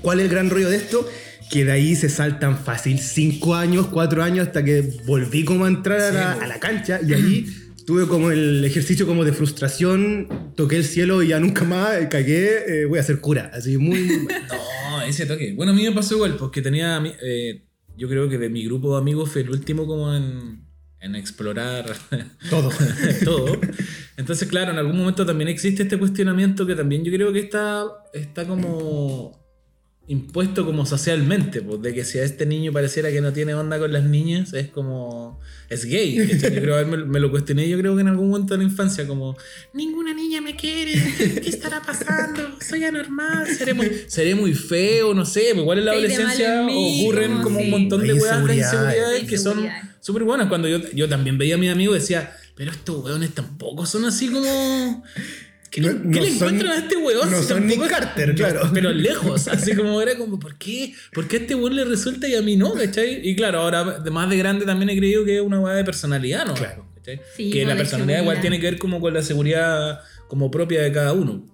[0.00, 1.06] ¿Cuál es el gran rollo de esto?
[1.50, 5.68] Que de ahí se saltan fácil 5 años, 4 años, hasta que volví como a
[5.68, 7.46] entrar a la, a la cancha y ahí
[7.90, 12.08] tuve como el ejercicio como de frustración, toqué el cielo y ya nunca más eh,
[12.08, 13.50] cagué, eh, voy a ser cura.
[13.52, 14.28] Así muy...
[14.90, 15.54] No, ese toque.
[15.54, 17.02] Bueno, a mí me pasó igual, porque tenía.
[17.20, 17.64] eh,
[17.96, 20.64] yo creo que de mi grupo de amigos fue el último como en,
[21.00, 21.84] en explorar
[22.50, 22.70] Todo.
[23.24, 23.60] todo.
[24.16, 27.86] Entonces, claro, en algún momento también existe este cuestionamiento que también yo creo que está,
[28.14, 29.39] está como
[30.10, 33.78] impuesto como socialmente, pues, de que si a este niño pareciera que no tiene onda
[33.78, 35.38] con las niñas, es como...
[35.68, 36.16] es gay.
[36.42, 39.06] Yo creo, me, me lo cuestioné yo creo que en algún momento de la infancia,
[39.06, 39.36] como,
[39.72, 42.42] ninguna niña me quiere, ¿qué estará pasando?
[42.60, 47.02] Soy anormal, seré muy, seré muy feo, no sé, pues igual en la adolescencia mí,
[47.02, 49.28] ocurren como como un montón de weas, de inseguridades.
[49.28, 49.68] que son
[50.00, 50.48] súper buenas.
[50.48, 54.28] Cuando yo, yo también veía a mis amigos decía, pero estos weones tampoco son así
[54.28, 55.04] como...
[55.70, 57.30] ¿Qué, le- No- qué no le son- encuentran a este weón?
[57.30, 58.70] no Si son Nick Carter, claro.
[58.74, 60.94] Pero lejos, así como era como, ¿por qué?
[61.12, 62.72] ¿Por qué a este weón le resulta y a mí no?
[62.74, 63.20] ¿Cachai?
[63.28, 65.84] Y claro, ahora de más de grande también he creído que es una weá de
[65.84, 66.54] personalidad, ¿no?
[66.54, 66.86] Claro.
[66.96, 67.20] ¿Cachai?
[67.36, 70.92] Sí, que la personalidad igual tiene que ver como con la seguridad como propia de
[70.92, 71.46] cada uno.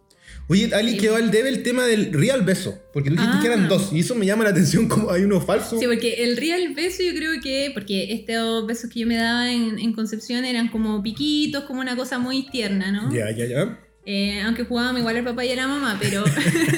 [0.48, 3.40] Oye, Ali quedó al debe el tema del real beso, porque tú dijiste Ah.
[3.42, 5.76] que eran dos, y eso me llama la atención como hay uno falso.
[5.78, 9.50] Sí, porque el real beso yo creo que, porque estos besos que yo me daba
[9.52, 13.12] en, en Concepción eran como piquitos, como una cosa muy tierna, ¿no?
[13.12, 13.80] Ya, ya, ya.
[14.08, 16.24] Eh, aunque jugaban igual al papá y la mamá, pero,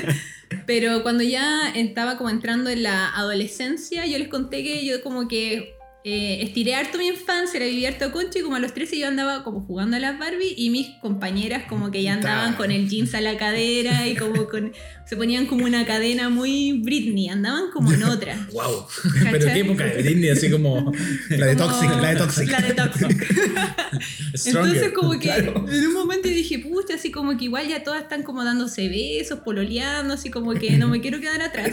[0.67, 5.29] pero cuando ya estaba como entrando en la adolescencia, yo les conté que yo como
[5.29, 5.78] que
[6.11, 9.09] eh, estiré harto mi infancia, era vivir harto concha y como a los 13 yo
[9.09, 12.89] andaba como jugando a las Barbie y mis compañeras como que ya andaban con el
[12.89, 14.73] jeans a la cadera y como con...
[15.07, 18.47] se ponían como una cadena muy Britney, andaban como en otra.
[18.53, 18.87] ¡Wow!
[19.15, 19.33] ¿Cachai?
[19.33, 20.93] Pero qué época de Disney, así como.
[21.31, 22.49] La de Como- Toxic, la de Toxic.
[22.51, 23.27] La de Toxic.
[24.47, 25.67] Entonces como que Claro.
[25.71, 29.41] en un momento dije, pucha, así como que igual ya todas están como dándose besos,
[29.41, 31.73] pololeando, así como que no me quiero quedar atrás.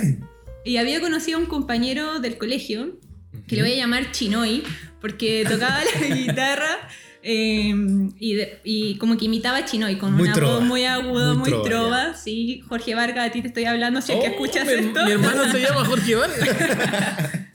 [0.65, 2.99] Y había conocido a un compañero del colegio,
[3.47, 4.63] que le voy a llamar Chinoy,
[5.01, 6.77] porque tocaba la guitarra
[7.23, 7.73] eh,
[8.19, 10.53] y, de- y como que imitaba a Chinoy con Muy una trova.
[10.55, 12.13] voz muy aguda, Muy muy, trova, trova.
[12.15, 15.05] Sí, Jorge Vargas, a ti te estoy hablando, si es que Oh, escuchas mi, esto.
[15.05, 16.49] mi hermano se llama Jorge Vargas.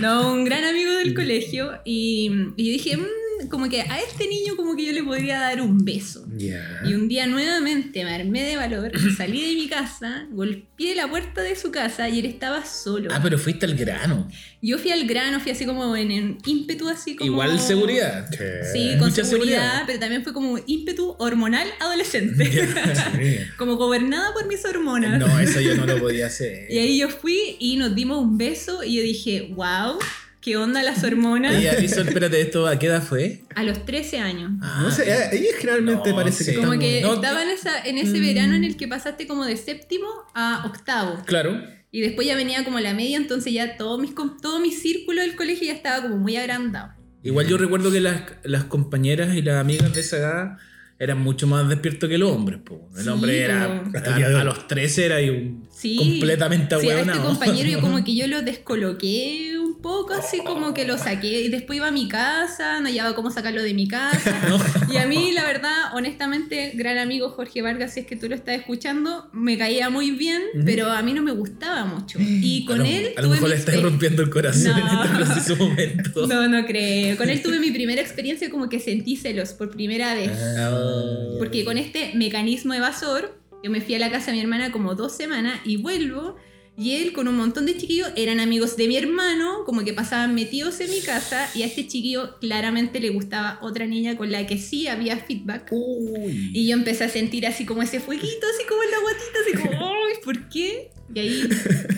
[0.00, 1.72] No, un gran amigo del colegio.
[1.84, 3.06] Y, y yo dije, "Mm,
[3.50, 6.26] como que a este niño como que yo le podría dar un beso.
[6.36, 6.80] Ya.
[6.84, 11.42] Y un día nuevamente me armé de valor, salí de mi casa, golpeé la puerta
[11.42, 13.10] de su casa y él estaba solo.
[13.12, 14.28] Ah, pero fuiste al grano.
[14.60, 17.30] Yo fui al grano, fui así como en, en ímpetu, así como...
[17.30, 18.28] Igual seguridad.
[18.72, 19.82] Sí, con Mucha seguridad, seguridad.
[19.86, 22.68] pero también fue como ímpetu hormonal adolescente.
[23.58, 25.18] como gobernada por mis hormonas.
[25.18, 26.70] No, eso yo no lo podía hacer.
[26.70, 29.98] Y ahí yo fui y nos dimos un beso y yo dije, wow,
[30.42, 31.54] ¿qué onda las hormonas?
[31.54, 33.42] Ella hizo, espérate, ¿esto a qué edad fue?
[33.54, 34.50] A los 13 años.
[34.60, 36.50] Ah, No sé, ella generalmente No, parece sí.
[36.50, 38.22] que Como que No, estaba en, esa, en ese Mm.
[38.22, 41.22] verano en el que pasaste como de séptimo a octavo.
[41.24, 41.62] Claro.
[41.90, 45.36] Y después ya venía como la media, entonces ya todo, mis, todo mi círculo del
[45.36, 46.92] colegio ya estaba como muy agrandado.
[47.22, 50.58] Igual yo recuerdo que las, las compañeras y las amigas de esa edad
[50.98, 52.60] eran mucho más despiertos que los hombres.
[52.64, 52.88] po.
[52.96, 53.64] El Sí, hombre era.
[54.40, 55.96] A, los 13 era ahí un Sí.
[55.96, 57.28] completamente Sí, a este ahueonado.
[57.28, 61.42] compañero yo como que yo lo descoloqué poco, así como que lo saqué.
[61.42, 64.34] Y después iba a mi casa, no hallaba cómo sacarlo de mi casa.
[64.92, 68.34] Y a mí, la verdad, honestamente, gran amigo Jorge Vargas, si es que tú lo
[68.34, 72.18] estás escuchando, me caía muy bien, pero a mí no me gustaba mucho.
[72.20, 73.12] Y con a lo, él.
[73.16, 75.04] a lo tuve mejor le estás rompiendo el corazón No.
[75.22, 76.26] en este momento.
[76.26, 77.16] No, no creo.
[77.16, 80.30] Con él tuve mi primera experiencia como que sentí celos por primera vez.
[80.58, 81.36] Ah.
[81.38, 84.94] Porque con este mecanismo evasor, yo me fui a la casa de mi hermana como
[84.94, 86.36] dos semanas y vuelvo.
[86.76, 90.34] Y él con un montón de chiquillos eran amigos de mi hermano, como que pasaban
[90.34, 91.48] metidos en mi casa.
[91.54, 95.68] Y a este chiquillo claramente le gustaba otra niña con la que sí había feedback.
[95.70, 96.50] Uy.
[96.54, 99.68] Y yo empecé a sentir así como ese fueguito, así como en la guatita, así
[99.68, 100.90] como, ¡ay, ¿por qué?
[101.14, 101.48] Y ahí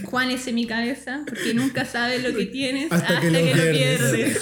[0.06, 3.38] Juan es en mi cabeza, porque nunca sabes lo que tienes Hasta hasta, que lo
[3.38, 4.12] que, lo pierdes.
[4.12, 4.38] pierdes.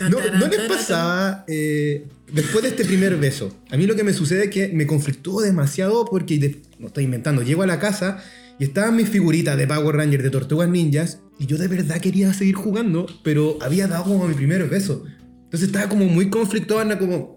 [0.00, 3.52] ¿No, ¿no les pasaba eh, después de este primer beso?
[3.70, 7.02] A mí lo que me sucede es que me conflictúo demasiado porque, de- no estoy
[7.02, 8.22] inventando, llego a la casa
[8.58, 12.32] y estaban mis figuritas de Power Rangers, de Tortugas Ninjas, y yo de verdad quería
[12.32, 15.04] seguir jugando, pero había dado como mi primer beso.
[15.44, 17.36] Entonces estaba como muy conflictuado, anda como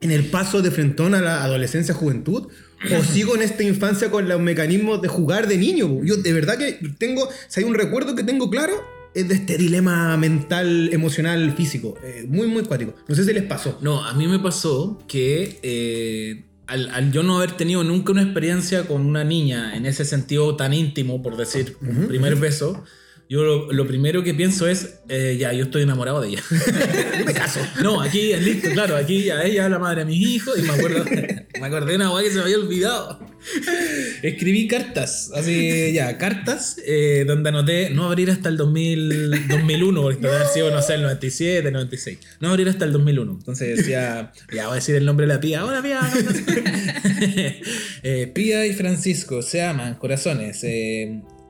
[0.00, 2.48] en el paso de frentón a la adolescencia, juventud,
[2.96, 6.02] o sigo en esta infancia con los mecanismos de jugar de niño.
[6.04, 8.74] Yo de verdad que tengo, si hay un recuerdo que tengo claro,
[9.14, 11.96] es de este dilema mental, emocional, físico.
[12.02, 12.94] Eh, muy, muy cuático.
[13.06, 13.78] No sé si les pasó.
[13.80, 18.22] No, a mí me pasó que eh, al, al yo no haber tenido nunca una
[18.22, 22.84] experiencia con una niña en ese sentido tan íntimo, por decir, un primer beso,
[23.28, 26.42] yo lo, lo primero que pienso es, eh, ya, yo estoy enamorado de ella.
[27.26, 27.60] me caso.
[27.82, 30.72] No, aquí, listo, claro, aquí ya ella es la madre de mis hijos y me
[30.72, 31.04] acuerdo,
[31.60, 33.18] me acordé de una weá que se me había olvidado.
[34.22, 40.20] Escribí cartas, así ya, cartas, eh, donde anoté no abrir hasta el 2000, 2001, porque
[40.20, 42.18] debe haber sido, no sé, el 97, 96.
[42.40, 43.32] No abrir hasta el 2001.
[43.32, 45.64] Entonces decía, ya voy a decir el nombre de la pía.
[45.64, 46.00] Hola, pía.
[48.02, 50.62] eh, pía y Francisco se aman, corazones.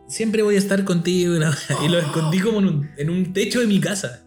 [0.09, 1.35] Siempre voy a estar contigo.
[1.37, 4.21] Y, lo escondí como en un, en un techo de mi casa.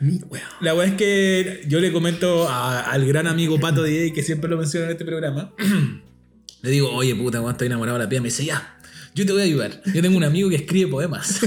[0.00, 0.46] Mi weón.
[0.60, 4.48] La weá es que yo le comento a- al gran amigo Pato DJ, que siempre
[4.48, 5.52] lo menciona en este programa.
[6.62, 8.78] le digo, oye puta, cuando estoy enamorado de la pía, me dice, ya,
[9.14, 9.82] yo te voy a ayudar.
[9.92, 11.40] Yo tengo un amigo que escribe poemas.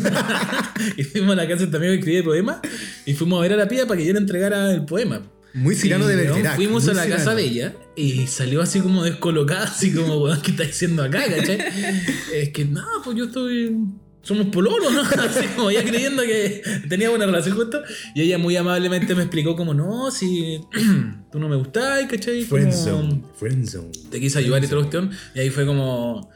[0.98, 2.58] y fuimos a la casa de este amigo que escribe poemas
[3.06, 5.22] y fuimos a ver a la pía para que yo le entregara el poema.
[5.54, 6.56] Muy Cirano de Bergerac.
[6.56, 7.24] Fuimos a la Cirano.
[7.24, 11.24] casa de ella y salió así como descolocada, así como, weón, ¿qué está diciendo acá,
[11.26, 11.60] cachai?
[12.34, 13.76] es que, no, pues yo estoy.
[14.24, 15.02] Somos pololos, ¿no?
[15.24, 17.82] Así como ya creyendo que teníamos una relación juntos.
[18.14, 20.62] Y ella muy amablemente me explicó como, no, si
[21.32, 22.44] tú no me gustás, ¿cachai?
[22.44, 23.24] Friendzone.
[23.36, 23.90] Friendzone.
[24.12, 25.12] te quise ayudar y toda la cuestión.
[25.34, 26.30] Y ahí fue como.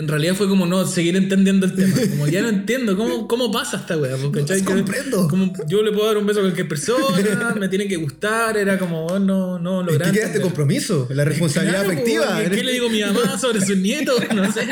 [0.00, 1.94] En realidad fue como no seguir entendiendo el tema.
[2.10, 4.16] Como ya no entiendo cómo, cómo pasa esta weá.
[4.16, 5.28] pues, los Que- comprendo.
[5.28, 8.56] Como yo le puedo dar un beso a cualquier persona, me tiene que gustar.
[8.56, 10.10] Era como, oh, no, no ¿En lograr.
[10.12, 11.06] qué este compromiso?
[11.10, 12.26] La responsabilidad Claro, afectiva.
[12.36, 14.20] pues, ¿Qué le digo a mi mamá sobre sus nietos?
[14.34, 14.62] No sé.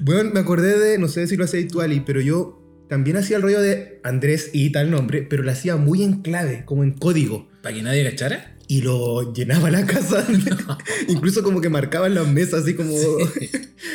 [0.00, 3.36] Bueno, me acordé de, no sé si lo hacéis tú, Ali, pero yo también hacía
[3.36, 6.92] el rollo de Andrés y tal nombre, pero lo hacía muy en clave, como en
[6.92, 7.48] código.
[7.62, 8.56] ¿Para que nadie cachara?
[8.70, 10.26] Y lo llenaba la casa.
[11.08, 12.94] Incluso como que marcaban las mesas, así como.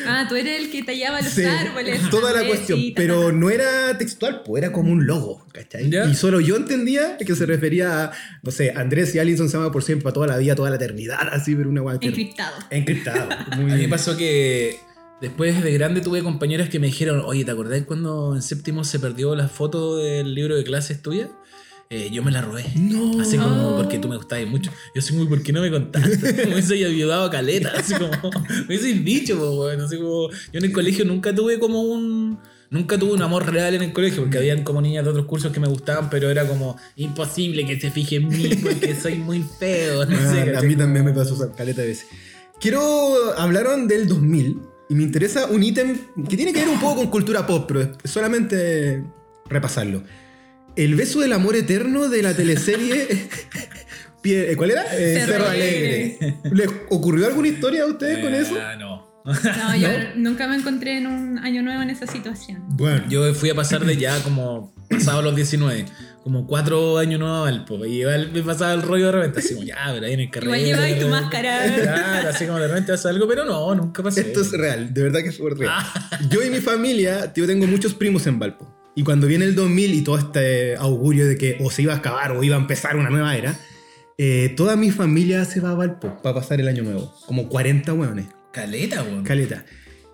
[0.08, 2.10] Ah, tú eres el que tallaba los Sí, árboles.
[2.10, 2.80] toda la Andrés, cuestión.
[2.80, 5.90] y ta, Pero ta, no era textual, pues era como un logo, ¿cachai?
[6.10, 9.72] Y solo yo entendía que se refería a, no sé, Andrés y Alison se aman
[9.72, 11.98] por siempre, para toda la vida, toda la eternidad, así, pero una guay.
[12.02, 12.56] Encriptado.
[12.70, 13.28] Encriptado.
[13.28, 13.90] Muy A mí me bien.
[13.90, 14.78] pasó que
[15.22, 19.00] después de grande tuve compañeras que me dijeron, oye, ¿te acordás cuando en séptimo se
[19.00, 21.30] perdió la foto del libro de clases tuya?
[21.96, 22.66] Eh, yo me la robé.
[22.76, 23.22] No.
[23.22, 23.78] Así como, Oh.
[23.78, 24.72] porque tú me gustabas mucho.
[24.96, 26.34] Yo soy muy, ¿por qué no me contaste?
[26.48, 27.72] Me hubiese ayudado a caleta.
[27.78, 31.60] Así como, me hubiese dicho, pues, bueno, así como, yo en el colegio nunca tuve
[31.60, 32.40] como un.
[32.72, 35.52] Nunca tuve un amor real en el colegio, porque habían como niñas de otros cursos
[35.52, 39.46] que me gustaban, pero era como imposible que se fije en mí porque soy muy
[39.60, 40.04] feo.
[40.08, 42.08] No Ah, sé, a mí también me pasó esa caleta de veces.
[42.60, 42.82] Quiero.
[43.38, 47.08] Hablaron del 2000 y me interesa un ítem que tiene que ver un poco con
[47.12, 49.04] cultura pop, pero solamente
[49.48, 50.02] repasarlo.
[50.76, 53.30] El beso del amor eterno de la teleserie.
[54.26, 54.84] Eh, ¿Cuál era?
[54.94, 56.18] Eh, Cerro Cerro Alegre.
[56.54, 58.56] ¿Les ocurrió alguna historia a ustedes con eso?
[58.58, 59.06] Ah, no.
[59.26, 62.64] No, yo nunca me encontré en un año nuevo en esa situación.
[62.70, 65.86] Bueno, Yo fui a pasar de ya como pasado los 19,
[66.24, 67.86] como cuatro años nuevos a Valpo.
[67.86, 70.30] Y igual me pasaba el rollo de repente, así como ya, pero ahí en el
[70.32, 70.56] carril.
[70.56, 71.76] Igual llevabas tu máscara.
[71.76, 74.22] Claro, así como de repente pasa algo, pero no, nunca pasó.
[74.22, 75.74] Esto es real, de verdad que es súper real.
[75.74, 76.20] Ah.
[76.30, 78.83] Yo y mi familia, yo tengo muchos primos en Valpo.
[78.96, 81.98] Y cuando viene el 2000 y todo este augurio de que o se iba a
[81.98, 83.58] acabar o iba a empezar una nueva era,
[84.18, 87.14] eh, toda mi familia se va a Valpo para pasar el año nuevo.
[87.26, 89.24] Como 40 hueones, Caleta, weón.
[89.24, 89.66] caleta.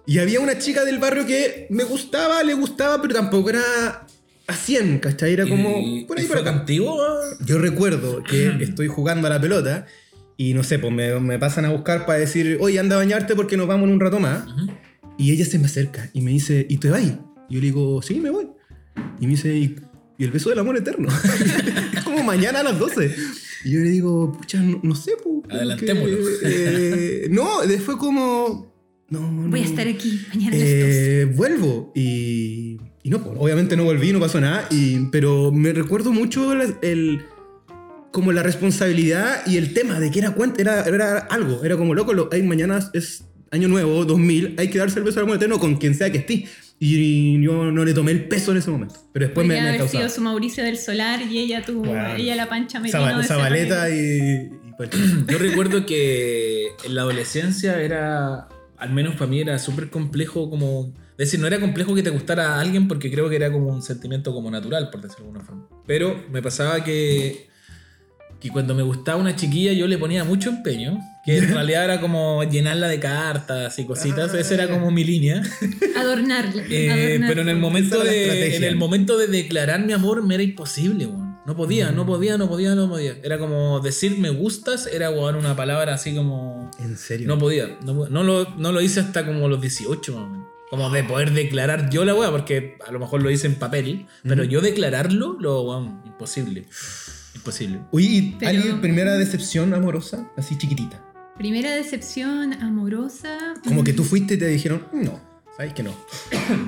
[0.05, 4.07] Y había una chica del barrio que me gustaba, le gustaba, pero tampoco era
[4.47, 5.33] a 100, ¿cachai?
[5.33, 6.57] Era como ¿Y- por ahí por fue acá.
[6.57, 6.97] contigo?
[7.45, 9.85] Yo recuerdo que estoy jugando a la pelota
[10.37, 13.35] y no sé, pues me, me pasan a buscar para decir, oye, anda a bañarte
[13.35, 14.47] porque nos vamos en un rato más.
[14.47, 14.71] Ujú.
[15.17, 17.01] Y ella se me acerca y me dice, ¿y te vas?
[17.03, 17.09] Y
[17.49, 18.47] yo le digo, sí, me voy.
[19.19, 19.75] Y me dice, ¿y,
[20.17, 21.07] y el beso del amor eterno?
[22.03, 23.15] como mañana a las 12.
[23.65, 25.11] Y yo le digo, pucha, no, no sé,
[25.49, 26.17] Adelantémoslo.
[26.43, 28.69] eh, no, después como...
[29.09, 29.49] No, no.
[29.49, 31.21] Voy a estar aquí mañana a las 12.
[31.21, 35.73] Eh, vuelvo y, y no, pues, obviamente no volví, no pasó nada, y, pero me
[35.73, 37.23] recuerdo mucho la- el,
[38.11, 42.13] como la responsabilidad y el tema de que era, era, era algo, era como loco,
[42.13, 45.57] lo, ay, mañana es año nuevo, 2000, hay que darse el beso al amor eterno
[45.59, 46.45] con quien sea que esté.
[46.81, 49.69] Y yo no le tomé el peso en ese momento, pero después me, Podría me
[49.69, 50.03] haber causaba.
[50.03, 52.15] sido su Mauricio del Solar y ella tu, Bueno.
[52.15, 54.97] ella la pancha de Zabaleta y, y Pancho.
[55.27, 60.93] Yo recuerdo que en la adolescencia era, al menos para mí era súper complejo como...
[61.17, 63.67] Es decir, no era complejo que te gustara a alguien porque creo que era como
[63.67, 65.67] un sentimiento como natural, por decirlo de alguna forma.
[65.85, 67.49] Pero me pasaba que,
[68.39, 71.99] que cuando me gustaba una chiquilla yo le ponía mucho empeño, que en realidad era
[72.01, 75.41] como llenarla de cartas y cositas, esa era como mi línea.
[75.97, 76.65] Adornarle.
[76.69, 78.57] Eh, pero en el momento de estrategia.
[78.57, 81.29] en el momento de declarar mi amor me era imposible, weón.
[81.45, 83.17] No podía, no podía, no podía, no podía.
[83.23, 87.27] Era como decir me gustas, era weón, una palabra así como En serio.
[87.27, 90.47] no podía, no, lo, no lo hice hasta como los 18 más o menos.
[90.69, 94.05] Como de poder declarar yo la weá, porque a lo mejor lo hice en papel,
[94.23, 96.65] pero yo declararlo, lo weón, imposible.
[97.35, 97.79] Imposible.
[97.91, 100.29] Oye, ¿y Pero- primera decepción amorosa?
[100.37, 101.03] Así chiquitita.
[101.39, 103.53] Primera decepción amorosa.
[103.63, 105.21] Como que mm, tú fuiste y te dijeron, no,
[105.55, 105.95] sabes que no.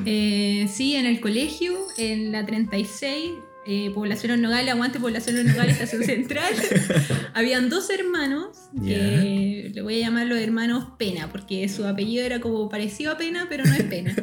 [0.06, 3.32] Eh, sí, en el colegio, en la 36,
[3.68, 6.54] eh, Población Los Nogales, aguante Población Los Nogales, Estación Central.
[7.34, 8.48] Habían dos hermanos,
[8.86, 13.18] que le voy a llamar los hermanos Pena, porque su apellido era como parecido a
[13.18, 14.16] Pena, pero no es Pena.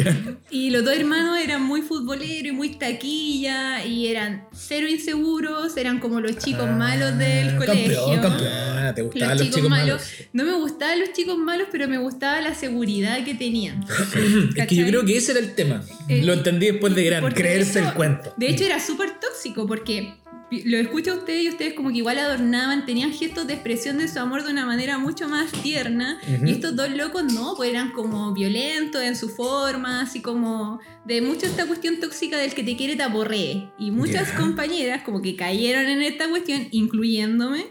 [0.50, 6.00] y los dos hermanos eran muy futboleros y muy taquilla, y eran cero inseguros, eran
[6.00, 7.94] como los chicos malos del Ah, colegio.
[8.04, 8.52] campeón, campeón.
[8.78, 10.02] Ah, te gustaban Los los, chicos, malos.
[10.32, 13.84] No me gustaban los chicos malos, pero me gustaba la seguridad que tenían.
[14.56, 15.82] Es que yo creo que ese era el tema.
[16.08, 18.32] Eh, lo entendí después de porque creerse eso- el cuento.
[18.36, 20.14] De hecho, era súper tóxico porque
[20.50, 24.06] lo escucho a ustedes y ustedes como que igual adornaban, tenían gestos de expresión de
[24.06, 26.20] su amor de una manera mucho más tierna.
[26.22, 26.46] Ujú.
[26.46, 31.20] Y estos dos locos no, pues eran como violentos en su forma, así como de
[31.20, 33.70] mucho esta cuestión tóxica del que te quiere te aporree.
[33.78, 37.66] Y muchas compañeras como que cayeron en esta cuestión, incluyéndome.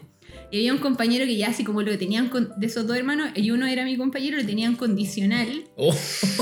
[0.52, 3.30] Y había un compañero que ya así como lo tenían con- de esos dos hermanos,
[3.36, 5.64] y uno era mi compañero, lo tenían condicional.
[5.76, 5.96] Oh,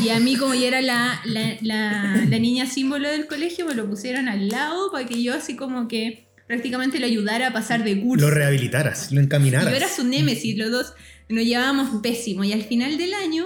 [0.04, 3.74] Y a mí, como yo era la, la, la- la niña símbolo del colegio, me
[3.76, 7.84] lo pusieron al lado para que yo así como que prácticamente lo ayudara a pasar
[7.84, 8.26] de curso.
[8.28, 9.70] Lo rehabilitaras, lo encaminaras.
[9.70, 10.94] yo era su némesis, los dos
[11.30, 12.44] nos llevábamos pésimo.
[12.44, 13.46] Y al final del año,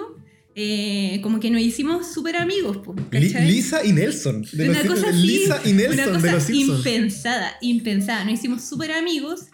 [0.56, 2.80] eh, como que nos hicimos súper amigos.
[3.12, 4.44] Lisa y Nelson.
[4.52, 6.80] De una los cosa así, Lisa y Nelson una de cosa los Simpsons.
[6.86, 8.24] impensada, impensada.
[8.26, 9.46] Nos hicimos súper amigos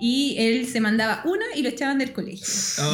[0.00, 2.46] y él se mandaba una y lo echaban del colegio.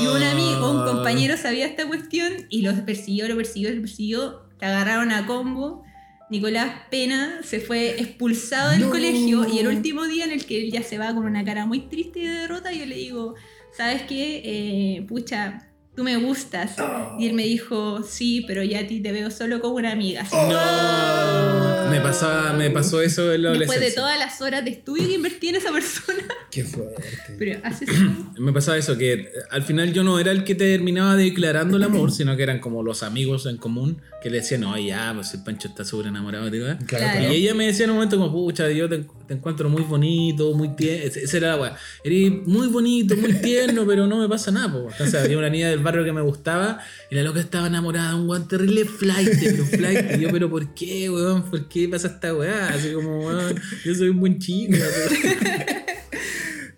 [0.03, 0.93] Y un amigo, un Ah.
[0.93, 5.85] compañero sabía esta cuestión y lo persiguió, lo persiguió, lo persiguió, te agarraron a combo.
[6.29, 8.91] Nicolás Pena se fue expulsado del No.
[8.91, 11.67] colegio y el último día en el que él ya se va con una cara
[11.67, 13.35] muy triste y de derrota, yo le digo,
[13.77, 14.43] ¿sabes qué?
[14.45, 16.75] Eh, pucha, tú me gustas.
[17.21, 20.23] Y él me dijo, sí, pero ya a ti te veo solo como una amiga.
[20.23, 21.76] Así, no.
[21.91, 25.15] Me, pasaba, me pasó eso en la Después de todas las horas de estudio que
[25.15, 26.23] invertí en esa persona.
[26.51, 27.03] Qué fuerte.
[27.39, 27.61] Pero.
[28.39, 31.83] Me pasaba eso, que eh, al final yo no era el que terminaba declarando el
[31.83, 35.33] amor, sino que eran como los amigos en común que le decían, no, ya, pues
[35.35, 36.81] el Pancho está súper enamorado, de ti, ¿verdad?".
[36.87, 37.33] Claro.
[37.33, 40.53] Y ella me decía en un momento como, pucha, yo te, te encuentro muy bonito,
[40.55, 41.05] muy tierno.
[41.05, 41.77] Esa era la weá.
[42.03, 44.89] Eres muy bonito, muy tierno, pero no me pasa nada, po.
[44.91, 48.15] Entonces había una niña del barrio que me gustaba y la loca estaba enamorada de
[48.17, 50.17] un weón terrible flight, pero flight.
[50.17, 51.43] Y yo, pero ¿por qué, weón?
[51.51, 52.69] ¿Por qué pasa esta weá?
[52.69, 54.77] Así como, weón, yo soy un buen chico.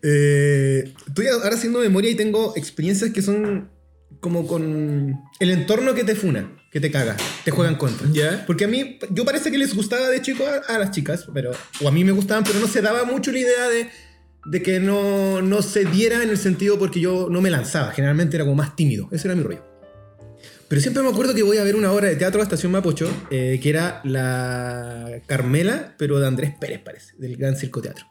[0.00, 3.68] Eh, estoy ahora haciendo memoria y tengo experiencias que son
[4.20, 8.06] como con el entorno que te funa, que te caga, te juegan contra.
[8.12, 8.44] ¿Ya?
[8.46, 11.50] Porque a mí, yo parece que les gustaba de chico a, a las chicas, pero,
[11.82, 13.88] o a mí me gustaban, pero no se daba mucho la idea de,
[14.46, 18.36] de que no, no se diera en el sentido porque yo no me lanzaba, generalmente
[18.36, 19.64] era como más tímido, ese era mi rollo.
[20.68, 23.10] Pero siempre me acuerdo que voy a ver una obra de teatro a Estación Mapocho,
[23.30, 28.04] eh, que era la Carmela, pero de Andrés Pérez, parece, del Gran Circo Teatro.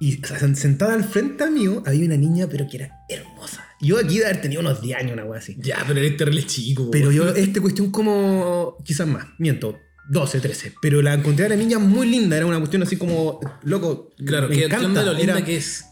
[0.00, 3.64] Y o sea, sentada al frente mío había una niña, pero que era hermosa.
[3.80, 5.56] Yo aquí de haber tenido unos 10 años, una wea así.
[5.58, 6.90] Ya, pero eres terrible chico.
[6.90, 9.78] Pero yo, esta cuestión como, quizás más, miento,
[10.10, 10.74] 12, 13.
[10.80, 14.48] Pero la encontré a la niña muy linda, era una cuestión así como, loco, Claro,
[14.48, 15.00] me que encanta.
[15.00, 15.84] de lo linda era- que es.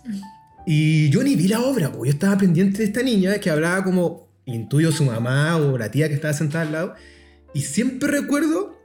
[0.67, 3.83] Y yo ni vi la obra, pues yo estaba pendiente de esta niña que hablaba
[3.83, 6.95] como, intuyo su mamá o la tía que estaba sentada al lado.
[7.55, 8.79] Y siempre recuerdo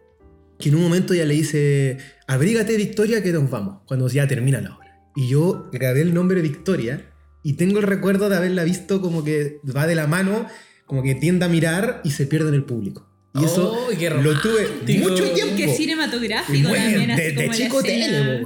[0.60, 1.98] que en un momento ella le dice,
[2.28, 5.00] abrígate Victoria que nos vamos, cuando ya termina la obra.
[5.16, 7.10] Y yo grabé el nombre Victoria
[7.44, 10.48] y tengo el recuerdo de haberla visto como que va de la mano,
[10.86, 13.08] como que tiende a mirar y se pierde en el público.
[13.34, 14.68] Y eso Oh, qué lo tuve
[15.00, 15.56] mucho tiempo.
[15.56, 18.46] Que cinematográfico Bueno, también, así de, de como chico tele.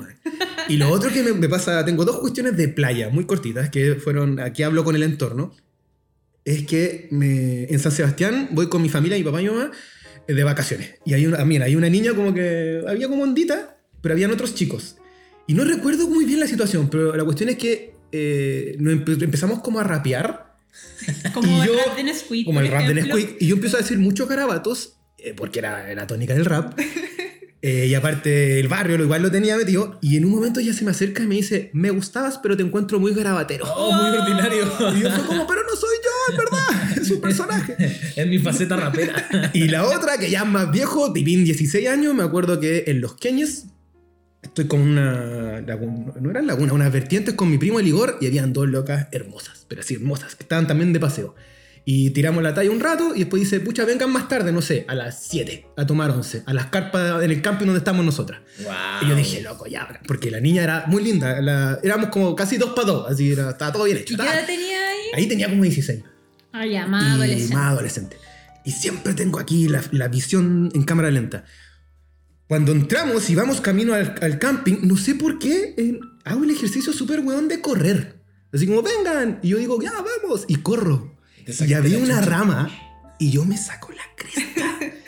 [0.67, 3.95] Y lo otro que me, me pasa, tengo dos cuestiones de playa muy cortitas que
[3.95, 5.53] fueron, aquí hablo con el entorno,
[6.45, 9.71] es que me, en San Sebastián voy con mi familia, mi papá y mi mamá,
[10.27, 10.95] eh, de vacaciones.
[11.05, 14.55] Y hay una, mira, hay una niña como que, había como ondita, pero habían otros
[14.55, 14.97] chicos.
[15.47, 19.21] Y no recuerdo muy bien la situación, pero la cuestión es que eh, nos empe-
[19.23, 20.51] empezamos como a rapear
[21.33, 22.93] Como Y el yo- rap de Nesquik, como el rap de.
[22.93, 23.35] Nesquik.
[23.41, 26.79] Y yo empiezo a decir muchos garabatos, eh, porque era la tónica del rap.
[27.63, 29.99] Eh, y aparte, el barrio lo igual lo tenía metido.
[30.01, 32.63] Y en un momento ella se me acerca y me dice: Me gustabas, pero te
[32.63, 33.65] encuentro muy garabatero.
[33.75, 34.63] Oh, muy ordinario.
[34.95, 35.95] Y yo fue como: Pero no soy
[37.19, 37.75] personaje.
[38.15, 39.51] es mi faceta rapera.
[39.53, 43.01] Y la otra, que ya es más viejo, tipín 16 años, me acuerdo que en
[43.01, 43.65] Los Queñes
[44.41, 48.27] estoy con una laguna, no eran laguna, unas vertientes con mi primo el Igor y
[48.27, 51.35] habían dos locas hermosas, pero así hermosas, que estaban también de paseo.
[51.83, 54.85] Y tiramos la talla un rato y después dice, pucha, vengan más tarde, no sé,
[54.87, 58.41] a las 7, a tomar 11, a las carpas en el camping donde estamos nosotras.
[58.63, 58.71] Wow.
[59.01, 62.57] Y yo dije, loco, ya, porque la niña era muy linda, la- éramos como casi
[62.57, 64.13] dos para dos, así era, estaba todo bien hecho.
[64.13, 64.97] ¿Y qué estaba- edad tenía ahí?
[65.15, 66.03] ahí tenía como 16
[66.53, 67.55] Ah, ya, más adolescente.
[67.55, 68.17] más adolescente.
[68.63, 71.45] Y siempre tengo aquí la, la visión en cámara lenta.
[72.47, 76.51] Cuando entramos y vamos camino al, al camping, no sé por qué eh, hago el
[76.51, 78.21] ejercicio súper weón de correr.
[78.53, 79.39] Así como, vengan.
[79.41, 80.45] Y yo digo, ya, vamos.
[80.47, 81.17] Y corro.
[81.47, 82.69] Y había una rama
[83.19, 84.79] y yo me saco la cresta.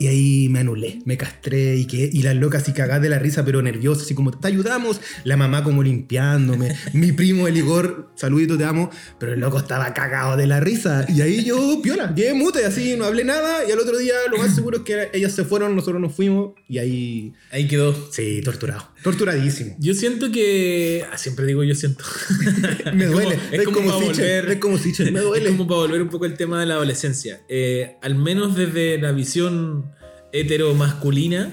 [0.00, 3.18] Y ahí me anulé, me castré y, que, y las locas así cagadas de la
[3.18, 5.00] risa, pero nerviosas, así como, te ayudamos.
[5.24, 6.76] La mamá como limpiándome.
[6.92, 8.90] Mi primo, el Igor, saludito, te amo.
[9.18, 11.04] Pero el loco estaba cagado de la risa.
[11.08, 13.66] Y ahí yo, piola, quedé mute, así, no hablé nada.
[13.68, 16.52] Y al otro día lo más seguro es que ellas se fueron, nosotros nos fuimos.
[16.68, 17.94] Y ahí, Ahí quedó.
[18.12, 18.88] sí, torturado.
[19.02, 19.76] Torturadísimo.
[19.78, 21.04] Yo siento que.
[21.10, 22.04] ah, siempre digo yo siento.
[22.94, 23.38] Me duele.
[23.52, 24.50] Es como, es como volver.
[24.50, 25.50] es como Sichel, me duele.
[25.50, 27.40] Es como para volver un poco al tema de la adolescencia.
[27.48, 29.92] Eh, al menos desde la visión
[30.32, 31.52] hetero-masculina,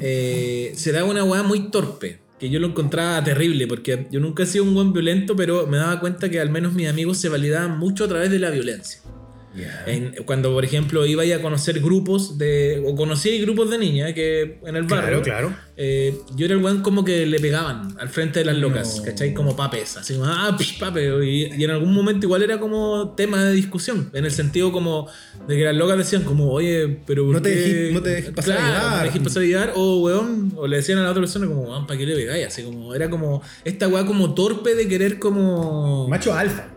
[0.00, 2.20] eh, se da una weá muy torpe.
[2.40, 5.76] Que yo lo encontraba terrible, porque yo nunca he sido un buen violento, pero me
[5.76, 9.00] daba cuenta que al menos mis amigos se validaban mucho a través de la violencia.
[9.54, 9.84] Ya.
[9.86, 12.82] En- cuando, por ejemplo, iba a conocer grupos de.
[12.86, 15.20] o conocí grupos de niñas que en el barrio.
[15.22, 15.56] Claro, claro.
[15.76, 19.02] eh, yo era el weón como que le pegaban al frente de las locas, No.
[19.04, 19.34] ¿cachai?
[19.34, 21.24] Como papes, así como, ah, psh, pape.
[21.26, 25.08] Y, y en algún momento igual era como tema de discusión, en el sentido como
[25.46, 28.30] de que las locas decían como, oye, pero ¿por No te dejes- no te dejes
[28.30, 29.06] pasar a Claro, llevar.
[29.06, 31.62] no te pasar a llevar, o weón, o le decían a la otra persona como,
[31.62, 32.46] weón, ¿para qué le pegáis?
[32.46, 36.08] Así como, era como, esta weá como torpe de querer como...
[36.08, 36.68] Macho alfa.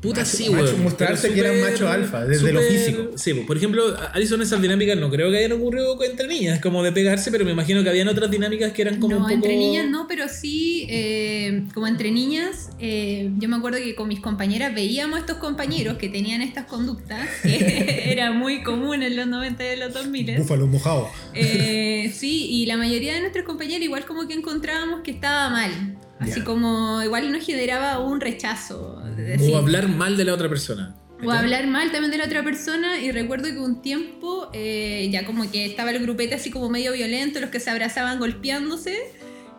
[0.00, 0.82] Puta, Macho- sí, weón.
[0.82, 3.12] mostrarse que eran macho alfa, desde lo físico.
[3.16, 6.92] Sí, por ejemplo, Alison, esas dinámicas no creo que hayan ocurrido entre niñas, como de
[6.92, 9.34] pegarse, pero me imagino que habían otras dinámicas que eran como no, un poco.
[9.34, 14.06] entre niñas no, pero sí, eh, como entre niñas, eh, yo me acuerdo que con
[14.08, 19.16] mis compañeras veíamos a estos compañeros que tenían estas conductas, que era muy común en
[19.16, 20.36] los 90 y en los 2000.
[20.36, 21.08] Búfalo mojado.
[21.32, 25.96] Eh, sí, y la mayoría de nuestros compañeros igual como que encontrábamos que estaba mal.
[26.18, 29.02] Así como igual nos generaba un rechazo.
[29.52, 30.94] O hablar mal de la otra persona.
[31.24, 35.24] o hablar mal también de la otra persona y recuerdo que un tiempo eh, ya
[35.24, 38.98] como que estaba el grupete así como medio violento, los que se abrazaban golpeándose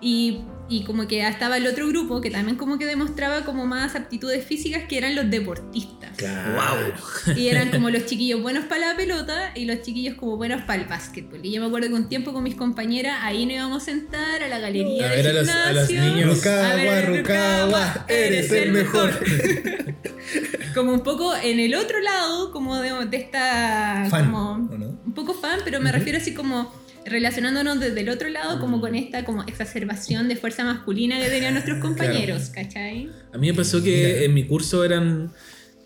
[0.01, 3.95] y, y como que estaba el otro grupo que también como que demostraba como más
[3.95, 6.11] aptitudes físicas que eran los deportistas.
[6.17, 6.93] Claro.
[7.35, 10.81] Y eran como los chiquillos buenos para la pelota y los chiquillos como buenos para
[10.81, 11.39] el básquetbol.
[11.45, 14.43] Y yo me acuerdo que un tiempo con mis compañeras ahí nos íbamos a sentar
[14.43, 16.15] a la galería A del ver a los- a los gimnasio.
[16.15, 16.37] niños.
[16.37, 19.11] Rukawa, A ver, Rukawa, eres el mejor.
[20.73, 24.05] como un poco en el otro lado, como de, de esta.
[24.09, 24.87] Fan, como, ¿o no?
[25.05, 26.71] Un poco fan, pero me refiero así como
[27.09, 31.53] relacionándonos desde el otro lado, como con esta como exacerbación de fuerza masculina que tenían
[31.53, 33.09] nuestros compañeros, ¿cachai?
[33.33, 35.31] A mí me pasó que en mi curso eran.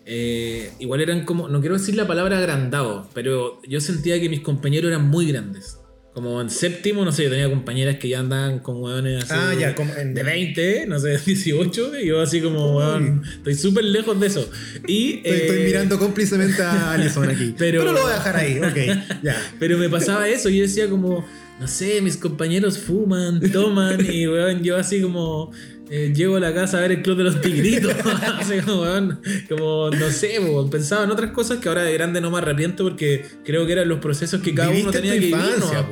[0.04, 1.48] eh, igual eran como.
[1.48, 5.78] No quiero decir la palabra agrandado, pero yo sentía que mis compañeros eran muy grandes.
[6.14, 9.32] Como en séptimo, no sé, yo tenía compañeras que ya andaban con hueones así.
[9.34, 12.82] Ah, ya, como en- de 20, no sé, 18, y yo así como, Uy.
[12.84, 14.50] weón, estoy súper lejos de eso.
[14.86, 17.54] Y, Estoy, estoy eh, mirando cómplicemente a Alison aquí.
[17.56, 19.22] Pero- Pero, lo voy a dejar ahí, ok.
[19.22, 19.36] Ya.
[19.58, 21.26] Pero me pasaba eso, yo decía como,
[21.58, 25.50] no sé, mis compañeros fuman, toman, y weón, yo así como
[25.94, 27.92] eh, llego a la casa a ver el club de los tigritos.
[28.38, 28.58] así
[29.48, 30.40] como, no sé,
[30.70, 33.88] pensaba en otras cosas que ahora de grande no me arrepiento porque creo que eran
[33.90, 35.34] los procesos que cada uno tenía que vivir.
[35.36, 35.86] infancia.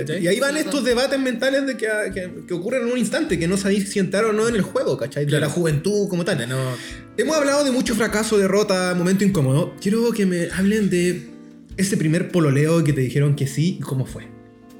[0.00, 0.22] ¿Cachai?
[0.22, 3.48] Y ahí van estos debates mentales de que, que, que ocurren en un instante, que
[3.48, 5.24] no sabéis si entrar o no en el juego, ¿cachai?
[5.24, 5.46] De Claro.
[5.46, 6.46] la juventud como tal.
[6.48, 6.56] No,
[7.16, 9.74] Hemos hablado de mucho fracaso, derrota, momento incómodo.
[9.80, 11.30] Quiero que me hablen de
[11.78, 14.35] ese primer pololeo que te dijeron que sí y cómo fue.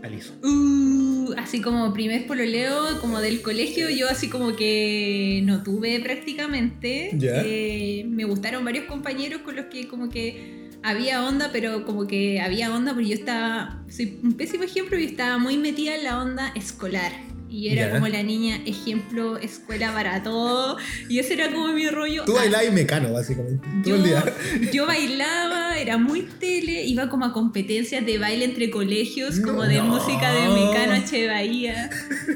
[0.07, 0.37] Alison.
[0.43, 7.11] Uh, así como primer pololeo, como del colegio, yo así como que no tuve prácticamente.
[7.21, 12.41] Eh, me gustaron varios compañeros con los que como que había onda, pero como que
[12.41, 16.23] había onda, porque yo estaba, soy un pésimo ejemplo, yo estaba muy metida en la
[16.23, 17.13] onda escolar.
[17.49, 20.77] Y era como la niña, ejemplo, escuela para todo.
[21.09, 22.25] Y ese era como mi rollo.
[22.25, 23.67] Tú bailabas y mecano, básicamente.
[23.83, 24.25] Todo yo, el día.
[24.73, 29.77] yo bailaba, era muy tele, iba como a competencias de baile entre colegios, como de
[29.77, 29.85] No.
[29.85, 31.27] música de Mecano H.
[31.27, 31.91] Bahía.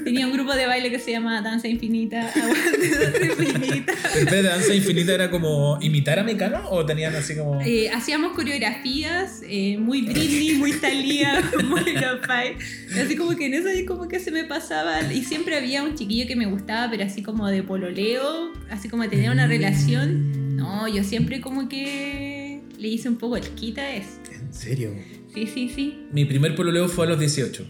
[0.05, 2.31] Tenía un grupo de baile que se llamaba Danza Infinita.
[2.35, 3.93] Danza Infinita.
[4.17, 7.61] ¿El pez de danza infinita era como imitar a Mecano o tenían así como.?
[7.61, 12.99] Eh, hacíamos coreografías eh, muy Britney, muy Thalía, muy lo-fi.
[13.01, 15.00] Así como que en eso como que se me pasaba.
[15.13, 19.03] Y siempre había un chiquillo que me gustaba, pero así como de pololeo, así como
[19.05, 20.57] de tener una relación.
[20.57, 24.19] No, yo siempre como que le hice un poco el quita eso.
[24.33, 24.93] ¿En serio?
[25.35, 26.07] Sí, sí, sí.
[26.13, 27.67] Mi primer pololeo fue a los 18.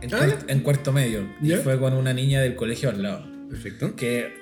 [0.00, 1.26] En, Ah, cuart- en cuarto medio.
[1.42, 3.26] Y fue con una niña del colegio al lado.
[3.48, 3.96] Perfecto.
[3.96, 4.32] Que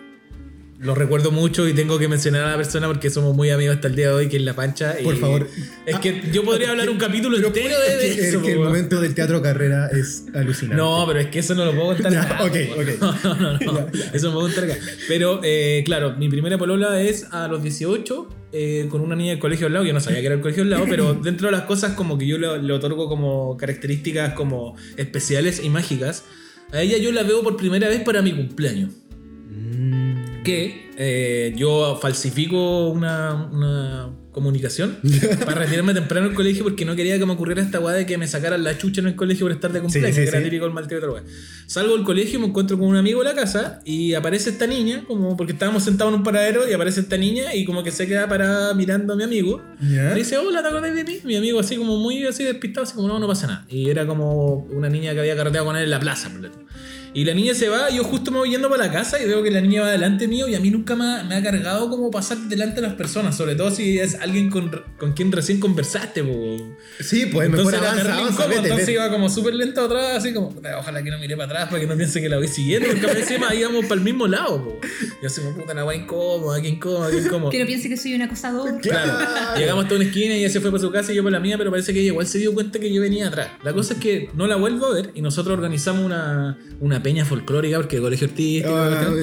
[0.79, 3.89] lo recuerdo mucho y tengo que mencionar a la persona porque somos muy amigos hasta
[3.89, 5.01] el día de hoy, que es La Pancha.
[5.01, 5.49] y- Por favor.
[5.87, 8.43] Es que yo podría hablar un capítulo entero de, de Es eso.
[8.43, 10.77] que el momento del teatro carrera es alucinante.
[10.77, 12.15] No, pero es que eso no lo puedo contar.
[12.17, 12.89] Acá, ok, ok.
[13.25, 13.87] No, no, no.
[14.13, 14.77] Eso no lo puedo contar acá.
[15.09, 19.39] Pero, eh, claro, mi primera polola es a los 18 eh, con una niña del
[19.39, 19.85] colegio al lado.
[19.85, 22.19] Yo no sabía que era el colegio al lado, pero dentro de las cosas como
[22.19, 26.25] que yo le, le otorgo como características como especiales y mágicas,
[26.73, 28.91] a ella yo la veo por primera vez para mi cumpleaños.
[29.51, 29.96] Mm.
[30.47, 34.99] Que eh, yo falsifico una, una comunicación
[35.47, 38.19] para retirarme temprano del colegio porque no quería que me ocurriera esta weá de que
[38.19, 40.45] me sacaran la chucha en el colegio por estar de cumpleaños, sí, que era sí.
[40.45, 41.23] típico el maltrato weá.
[41.67, 45.05] Salgo del colegio, me encuentro con un amigo en la casa y aparece esta niña,
[45.07, 48.07] como porque estábamos sentados en un paradero y aparece esta niña y como que se
[48.07, 49.63] queda parada mirando a mi amigo.
[49.81, 50.11] ¿Ya?
[50.11, 51.19] Le dice, hola, ¿te acordás de mí?
[51.25, 53.65] Mi amigo así como muy así despistado, así como, no, no pasa nada.
[53.71, 56.66] Y era como una niña que había carreteado con él en la plaza, por.
[57.17, 59.25] Y la niña se va, y yo justo me voy yendo para la casa y
[59.27, 61.43] veo que la niña va delante mío y a mí nunca me ha, me ha
[61.43, 65.33] cargado como pasar delante de las personas, sobre todo si es alguien con, con quien
[65.33, 66.23] recién conversaste.
[66.23, 66.77] po.
[67.01, 68.93] Sí, pues mejor Entonces, avanza, avanza, incómodo, vete, entonces vete.
[68.93, 71.81] iba como súper lento atrás, así como, "Puta, ojalá que no mire para atrás para
[71.81, 74.63] que no piense que la voy siguiendo, porque encima íbamos para el mismo lado.
[74.63, 74.79] po.
[75.23, 77.51] Yo así, puta, la weá incómoda, qué incómoda, qué incómoda.
[77.51, 78.79] Que no piense que soy un acosador.
[78.83, 79.13] Claro.
[79.17, 79.59] Claro.
[79.59, 81.41] Llegamos hasta una esquina y ella se fue para su casa y yo para la
[81.41, 83.49] mía, pero parece que ella igual se dio cuenta que yo venía atrás.
[83.65, 87.25] La cosa es que no la vuelvo a ver y nosotros organizamos una, una peña
[87.25, 88.77] folclórica porque colegio artístico.
[88.77, 89.15] Ah,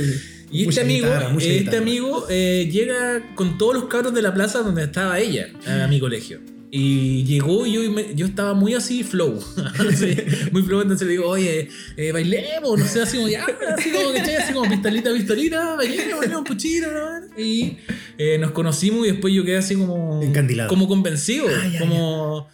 [0.50, 1.78] y este amigo, guitarra, este guitarra.
[1.80, 6.00] amigo eh, llega con todos los cabros de la plaza donde estaba ella, a mi
[6.00, 6.40] colegio.
[6.72, 7.82] Y llegó y yo,
[8.16, 9.38] yo estaba muy así flow.
[9.90, 10.16] Así,
[10.54, 11.68] muy flow, entonces le digo, oye,
[11.98, 13.46] eh, bailemos, no sé, así como ya,
[13.78, 17.38] así como así como pistolita, pistolita, bailemos, bailemos puchito, ¿no?
[17.38, 17.80] Y
[18.18, 20.24] eh, nos conocimos y después yo quedé así como.
[20.24, 20.70] Encandilado.
[20.70, 21.48] Como convencido.
[21.50, 22.48] Ah, ya, como.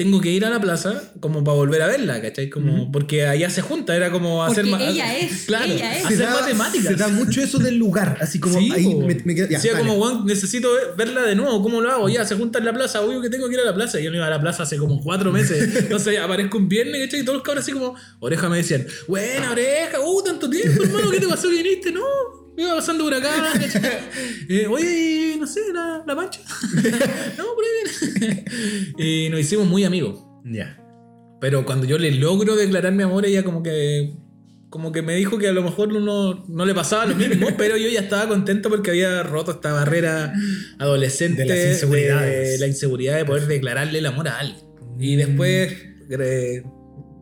[0.00, 2.48] Tengo que ir a la plaza como para volver a verla, ¿cachai?
[2.48, 6.00] Como, Porque allá se junta, era como hacer Porque ella es, Claro, ella es.
[6.08, 6.86] Se hacer da, matemáticas.
[6.86, 9.00] se da mucho eso del lugar, así como Sí, ahí po.
[9.02, 9.48] me, me quedo.
[9.48, 12.08] Ya, como, "Weón, necesito ver- verla de nuevo, ¿cómo lo hago?
[12.08, 14.00] Ya, se junta en la plaza, obvio que tengo que ir a la plaza.
[14.00, 15.68] Y yo no iba a la plaza hace como cuatro meses.
[15.76, 17.20] Entonces aparezco un viernes, ¿cachai?
[17.20, 21.10] Y todos los cabros así como, oreja me decían, buena oreja, uh, tanto tiempo, hermano,
[21.10, 21.92] ¿qué te pasó que viniste?
[21.92, 22.00] No,
[22.56, 23.52] iba pasando por acá.
[24.48, 26.40] Eh, oye, no sé, la, la pancha.
[27.38, 28.44] no, por ahí viene.
[28.98, 30.24] y nos hicimos muy amigos.
[30.44, 30.76] Ya.
[31.40, 34.12] Pero cuando yo le logro declarar mi amor, ella como que
[34.70, 37.76] como que me dijo que a lo mejor no, no le pasaba lo mismo, pero
[37.76, 40.32] yo ya estaba contento porque había roto esta barrera
[40.78, 42.52] adolescente De las inseguridades.
[42.52, 44.64] de la inseguridad de poder declararle el amor a alguien.
[44.98, 45.72] Y después
[46.10, 46.62] eh,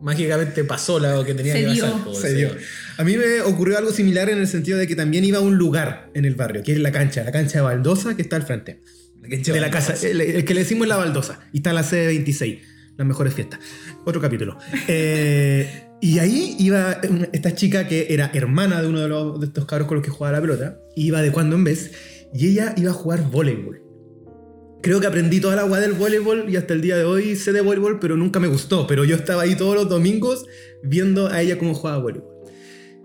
[0.01, 1.83] mágicamente pasó lo que tenía Se que dio.
[1.85, 2.03] pasar.
[2.03, 2.49] po, Se dio.
[2.97, 5.57] A mí me ocurrió algo similar en el sentido de que también iba a un
[5.57, 8.43] lugar en el barrio, que es la cancha, la cancha de baldosa que está al
[8.43, 8.81] frente.
[9.21, 11.39] De la casa, el, el que le decimos la baldosa.
[11.53, 12.59] Y está la sede 26,
[12.97, 13.59] las mejores fiestas.
[14.05, 14.57] Otro capítulo.
[14.87, 16.99] Eh, y ahí iba
[17.33, 20.09] esta chica que era hermana de uno de, los, de estos cabros con los que
[20.11, 20.79] jugaba la pelota.
[20.95, 21.91] Iba de cuando en vez.
[22.33, 23.81] Y ella iba a jugar voleibol.
[24.81, 27.51] Creo que aprendí toda la agua del voleibol y hasta el día de hoy sé
[27.51, 28.87] de voleibol, pero nunca me gustó.
[28.87, 30.45] Pero yo estaba ahí todos los domingos
[30.83, 32.29] viendo a ella cómo jugaba voleibol.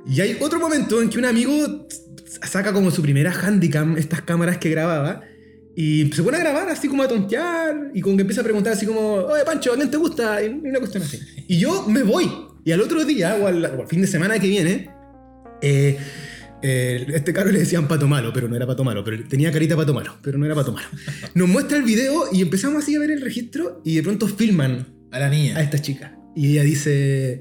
[0.07, 1.87] Y hay otro momento en que un amigo
[2.43, 5.22] saca como su primera handicam, estas cámaras que grababa,
[5.75, 8.75] y se pone a grabar así como a tontear, y como que empieza a preguntar
[8.75, 10.43] así como, oye Pancho, ¿a quién te gusta?
[10.45, 11.18] Y una cuestión así.
[11.49, 12.31] Y yo me voy.
[12.64, 14.91] Y al otro día, o al, o al fin de semana que viene,
[15.61, 15.99] eh,
[16.67, 19.77] eh, este caro le decían pato malo, pero no era pato malo, pero tenía carita
[19.77, 20.89] pato malo, pero no era pato malo.
[21.35, 24.87] Nos muestra el video y empezamos así a ver el registro y de pronto filman
[25.12, 25.59] A la niña.
[25.59, 26.17] a esta chica.
[26.35, 27.41] Y ella dice.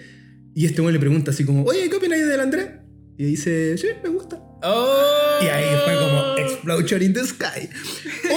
[0.54, 2.68] Y este hombre le pregunta así como, oye, ¿qué opinas del Andrés?
[3.18, 4.42] Y dice, sí, me gusta.
[4.62, 5.40] ¡Oh!
[5.42, 7.70] Y ahí fue como Explosion in the Sky.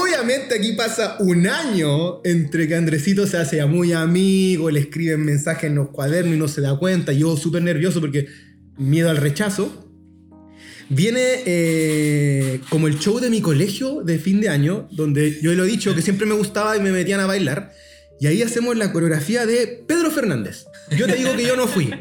[0.01, 5.25] Obviamente aquí pasa un año entre que Andresito se hace ya muy amigo, le escriben
[5.25, 7.13] mensajes en los cuadernos y no se da cuenta.
[7.13, 8.29] Yo súper nervioso porque
[8.79, 9.83] miedo al rechazo.
[10.89, 15.65] Viene eh, como el show de mi colegio de fin de año, donde yo lo
[15.65, 17.73] he dicho que siempre me gustaba y me metían a bailar.
[18.19, 20.67] Y ahí hacemos la coreografía de Pedro Fernández.
[20.97, 21.93] Yo te digo que yo no fui.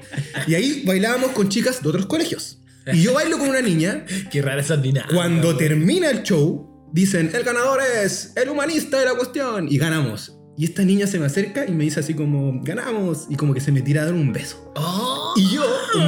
[0.47, 2.59] Y ahí bailábamos con chicas de otros colegios.
[2.93, 4.05] Y yo bailo con una niña.
[4.31, 5.13] Qué rara esa dinámica.
[5.13, 9.67] Cuando termina el show, dicen, el ganador es el humanista de la cuestión.
[9.69, 10.37] Y ganamos.
[10.57, 13.25] Y esta niña se me acerca y me dice así como, ganamos.
[13.29, 14.71] Y como que se me tira a dar un beso.
[14.75, 15.33] ¡Oh!
[15.35, 15.65] Y yo,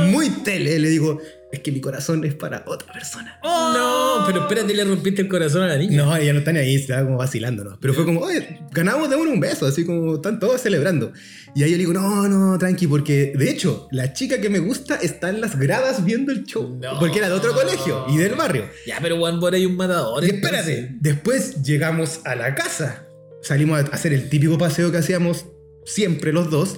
[0.10, 1.20] muy tele, le digo,
[1.52, 3.40] es que mi corazón es para otra persona.
[3.44, 5.98] No, pero espérate, le rompiste el corazón a la niña.
[6.04, 7.78] No, ella no está ni ahí, estaba como vacilando, ¿no?
[7.80, 11.14] Pero fue como, oye, ganamos de uno un beso, así como están todos celebrando.
[11.56, 14.60] Y ahí yo le digo, no, no, tranqui, porque de hecho, la chica que me
[14.60, 16.78] gusta está en las gradas viendo el show.
[16.82, 17.00] No.
[17.00, 18.66] Porque era de otro colegio y del barrio.
[18.86, 20.24] Ya, pero Juan Bora hay un matador.
[20.24, 20.60] Y entonces.
[20.60, 23.08] espérate, después llegamos a la casa.
[23.42, 25.46] Salimos a hacer el típico paseo que hacíamos
[25.86, 26.78] siempre los dos,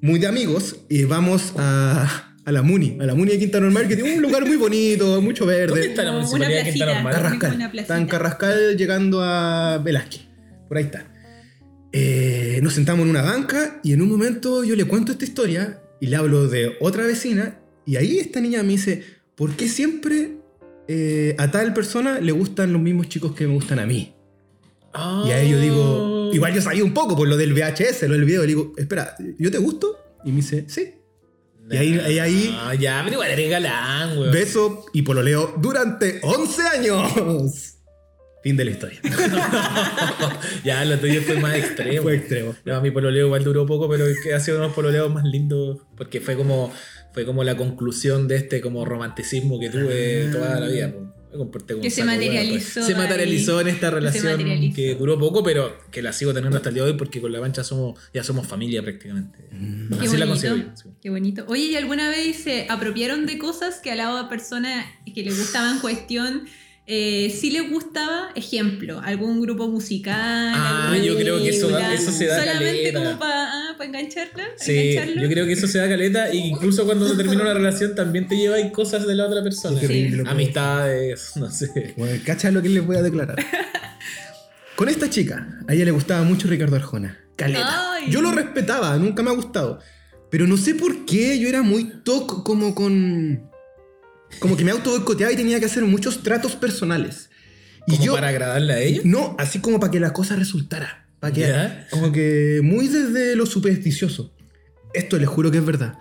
[0.00, 3.86] muy de amigos, y vamos a, a la Muni, a la Muni de Quinta Normal,
[3.86, 5.86] que tiene un lugar muy bonito, mucho ¿Dónde verde.
[5.88, 6.86] está la municipalidad de una Quinta.
[6.94, 7.12] Normal?
[7.12, 7.78] Carrascal.
[7.78, 10.22] Está en Carrascal llegando a Velázquez.
[10.66, 11.04] Por ahí está.
[11.92, 15.82] Eh, nos sentamos en una banca y en un momento yo le cuento esta historia
[16.00, 20.38] y le hablo de otra vecina y ahí esta niña me dice, ¿por qué siempre
[20.88, 24.14] eh, a tal persona le gustan los mismos chicos que me gustan a mí?
[24.94, 25.22] Ah.
[25.26, 28.24] Y ahí yo digo, igual yo sabía un poco por lo del VHS, lo del
[28.24, 29.98] video, y le digo, espera, ¿yo te gusto?
[30.24, 30.94] Y me dice, sí.
[31.70, 34.32] Y ahí, ahí, ahí Ah, ya, pero igual eres galán, weón.
[34.32, 37.74] beso y pololeo durante 11 años.
[38.42, 39.00] Fin de la historia.
[40.64, 42.02] ya, lo tuyo fue más extremo.
[42.02, 42.54] Fue extremo.
[42.64, 45.78] No, mi pololeo igual duró poco, pero ha sido uno de los pololeos más lindos
[45.96, 46.72] porque fue como,
[47.12, 50.92] fue como la conclusión de este como romanticismo que tuve toda la vida.
[51.80, 52.86] Que se hueá, materializó pues.
[52.86, 54.40] Se materializó en esta relación
[54.74, 57.30] que duró poco, pero que la sigo teniendo hasta el día de hoy porque con
[57.32, 59.38] la mancha somos, ya somos familia prácticamente.
[59.50, 60.26] Qué Así la bonito.
[60.28, 60.64] considero yo.
[60.74, 60.88] sí.
[61.02, 61.44] Qué bonito.
[61.48, 65.30] Oye, ¿y alguna vez se apropiaron de cosas que a la otra persona que le
[65.30, 66.46] gustaba en cuestión
[66.88, 68.30] eh, sí le gustaba?
[68.34, 70.14] Ejemplo, algún grupo musical.
[70.54, 72.98] Ah, yo creo que eso da- eso se da Solamente caleta.
[73.04, 74.44] como para engancharla.
[74.56, 75.22] Sí, engancharlo.
[75.22, 78.26] yo creo que eso se da caleta y incluso cuando se termina una relación también
[78.26, 79.78] te lleva ahí cosas de la otra persona.
[79.78, 80.30] Qué horrible, loco.
[80.30, 81.94] Amistades, no sé.
[81.96, 83.36] Bueno, cacha lo que les voy a declarar.
[84.76, 87.18] Con esta chica, a ella le gustaba mucho Ricardo Arjona.
[87.36, 87.92] Caleta.
[87.94, 88.10] Ay.
[88.10, 89.80] Yo lo respetaba, nunca me ha gustado.
[90.30, 93.47] Pero no sé por qué yo era muy toc como con.
[94.40, 97.30] Como que me auto boicoteaba y tenía que hacer muchos tratos personales.
[97.86, 98.14] Y ¿Como yo.
[98.14, 99.00] para agradarle a ella?
[99.04, 101.06] No, así como para que la cosa resultara.
[101.20, 101.86] Para que, Ya.
[101.90, 104.32] Como que muy desde lo supersticioso.
[104.94, 105.98] Esto les juro que es verdad.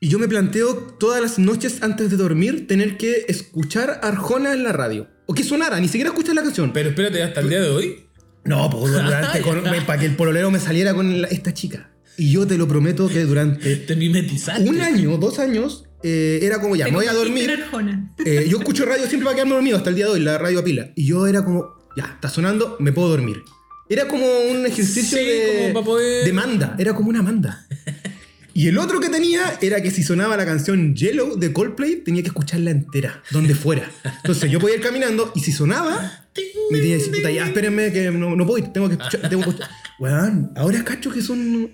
[0.00, 4.62] Y yo me planteo todas las noches antes de dormir tener que escuchar Arjona en
[4.64, 5.08] la radio.
[5.26, 6.72] O que sonara, ni siquiera escuchar la canción.
[6.72, 8.06] Pero espérate, hasta el día de hoy.
[8.44, 8.92] No, pues
[9.86, 11.90] para que el pololero me saliera con la- esta chica.
[12.18, 14.68] Y yo te lo prometo que durante Te mimetizaste.
[14.68, 17.50] un año, dos años, eh, era como ya, me voy a dormir.
[18.24, 20.60] Eh, yo escucho radio siempre para quedarme dormido hasta el día de hoy, la radio
[20.60, 20.90] a pila.
[20.94, 23.42] Y yo era como, ya, está sonando, me puedo dormir.
[23.88, 27.66] Era como un ejercicio Sí, de, como para poder- de manda, era como una manda.
[28.56, 32.22] Y el otro que tenía era que si sonaba la canción Yellow de Coldplay, tenía
[32.22, 33.90] que escucharla entera, donde fuera.
[34.18, 36.24] Entonces yo podía ir caminando y si sonaba,
[36.70, 39.28] me tenía que decir, puta, ya, espérenme que no, no puedo ir, tengo que escuchar.
[39.28, 39.70] Tengo que escuchar.
[39.98, 41.72] Weón, ahora cacho que son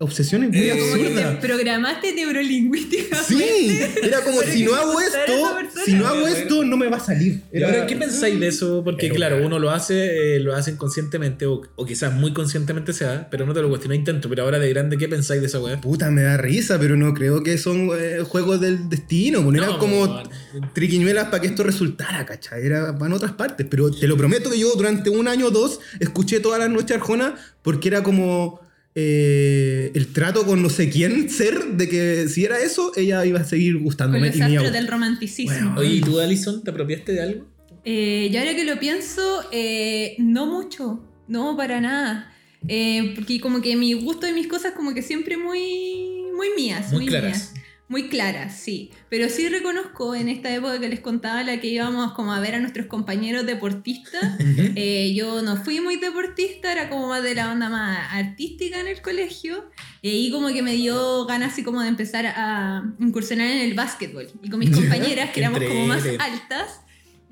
[0.00, 3.16] obsesiones muy Eh, te programaste neurolingüísticamente.
[3.28, 7.00] Sí, era como si no hago esto, si no hago esto, no me va a
[7.00, 7.42] salir.
[7.64, 8.82] Ahora, ¿qué pensáis de eso?
[8.82, 12.92] Porque, Pero, claro, uno lo hace, eh, lo hace inconscientemente, o, o quizás muy conscientemente
[12.94, 14.28] sea, pero no te lo cuestioné intento.
[14.30, 15.78] Pero ahora de grande, ¿qué pensáis de esa weá?
[15.80, 19.42] Puta, me da risa, pero no creo que son eh, juegos del destino.
[19.42, 20.30] pues, No, eran No, como weón.
[20.72, 22.64] triquiñuelas para que esto resultara, ¿cachai?
[22.64, 23.66] Era para otras partes.
[23.68, 26.96] Pero te lo prometo que yo durante un año o dos escuché todas las noches
[26.96, 28.60] Arjona porque era como
[28.94, 33.40] eh, el trato con no sé quién ser de que si era eso, ella iba
[33.40, 34.28] a seguir gustándome.
[34.28, 34.72] astros gustar.
[34.72, 35.54] del romanticismo.
[35.54, 35.74] Bueno.
[35.78, 37.46] Oye, ¿y tú, Alison, te apropiaste de algo?
[37.84, 42.34] Eh, y ahora que lo pienso, eh, no mucho, no para nada.
[42.68, 46.92] Eh, porque como que mi gusto y mis cosas como que siempre muy, muy mías.
[46.92, 47.52] Muy claras.
[47.52, 47.59] mías.
[47.90, 48.92] Muy claras, sí.
[49.08, 52.54] Pero sí reconozco en esta época que les contaba, la que íbamos como a ver
[52.54, 54.36] a nuestros compañeros deportistas.
[54.76, 58.86] eh, yo no fui muy deportista, era como más de la onda más artística en
[58.86, 59.68] el colegio.
[60.02, 63.74] eh, y como que me dio ganas así como de empezar a incursionar en el
[63.74, 64.28] básquetbol.
[64.40, 66.82] Y con mis compañeras, que éramos como más altas,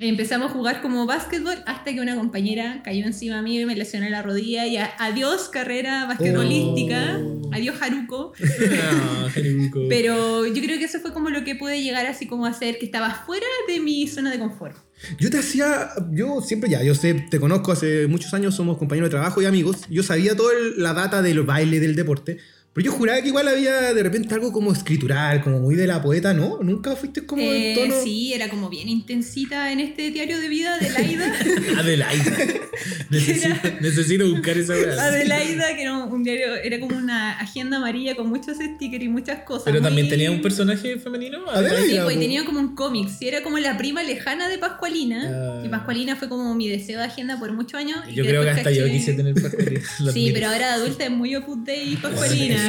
[0.01, 4.11] empezamos a jugar como básquetbol hasta que una compañera cayó encima mío y me lesioné
[4.11, 4.66] la rodilla.
[4.66, 7.51] Y a- adiós carrera basquetbolística, Oh.
[7.53, 8.32] adiós Haruko.
[8.80, 9.80] Ah, Jeruco.
[9.88, 12.78] Pero yo creo que eso fue como lo que pude llegar así como a hacer,
[12.78, 14.76] que estaba fuera de mi zona de confort.
[15.18, 19.09] Yo te hacía, yo siempre ya, yo sé, te conozco hace muchos años, somos compañeros
[19.11, 19.82] de trabajo y amigos.
[19.88, 22.38] Yo sabía toda la data del baile, del deporte,
[22.79, 26.01] Pero yo juraba que igual había de repente algo como escritural, como muy de la
[26.01, 26.61] poeta, ¿no?
[26.62, 28.05] Nunca fuiste como Eh, en tono.
[28.05, 31.35] sí, era como bien intensita en este diario de vida de Laida.
[31.76, 32.37] Adelaida.
[33.11, 35.03] Necesito, necesito buscar esa weá.
[35.07, 39.41] Adelaida, que era un diario, era como una agenda amarilla con muchos stickers y muchas
[39.41, 39.64] cosas.
[39.64, 41.49] Pero también tenía un personaje femenino.
[41.51, 41.87] Adelaida.
[41.87, 45.24] Sí, pues, y tenía como un cómic, sí, era como la prima lejana de Pascualina.
[45.29, 45.62] Ah.
[45.64, 47.99] Y Pascualina fue como mi deseo de agenda por muchos años.
[48.09, 49.81] y Yo creo que hasta yo quise tener pascualina.
[50.12, 52.68] Sí, pero ahora de adulta es muy Opus Dei Pascualina.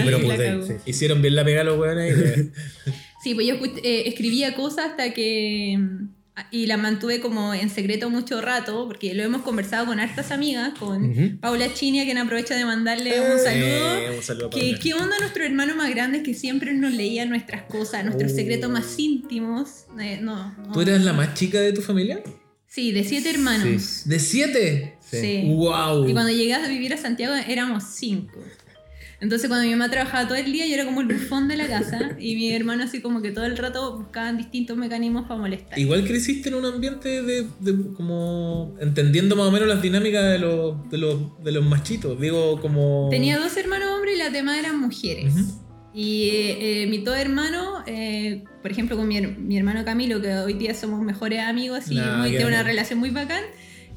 [0.85, 2.15] Hicieron bien la pega los weones
[3.23, 5.75] Sí, pues yo eh, escribía cosas hasta que...
[5.77, 6.09] mm,
[6.51, 10.71] Y la mantuve como en secreto mucho rato, porque lo hemos conversado con hartas amigas,
[10.79, 11.37] con Ujú.
[11.41, 13.97] Paula Chini, a quien aprovecho de mandarle un saludo.
[13.97, 14.79] Eh, un saludo Que, Paula.
[14.81, 18.35] ¿Qué onda nuestro hermano más grande que siempre nos leía nuestras cosas, nuestros Oh.
[18.35, 19.85] secretos más íntimos?
[19.99, 20.71] Eh, no, no.
[20.71, 22.21] ¿Tú eras la más chica de tu familia?
[22.67, 24.03] Sí, de siete hermanos.
[24.05, 24.95] ¿De siete?
[25.01, 25.41] Sí.
[25.45, 26.07] ¡Wow!
[26.07, 28.39] Y cuando llegué a vivir a Santiago éramos cinco.
[29.21, 31.67] Entonces cuando mi mamá trabajaba todo el día yo era como el bufón de la
[31.67, 35.77] casa y mi hermano así como que todo el rato buscaban distintos mecanismos para molestar.
[35.77, 40.39] Igual creciste en un ambiente de, de como entendiendo más o menos las dinámicas de
[40.39, 42.19] los, de los, de los machitos.
[42.19, 43.09] Digo, como.
[43.11, 45.33] Tenía dos hermanos hombres y las demás eran mujeres.
[45.33, 45.69] Ujú.
[45.93, 50.33] Y eh, eh, mis dos hermanos, eh, por ejemplo con mi, mi hermano Camilo, que
[50.33, 53.43] hoy día somos mejores amigos y Nah, muy, tenemos una relación muy bacán,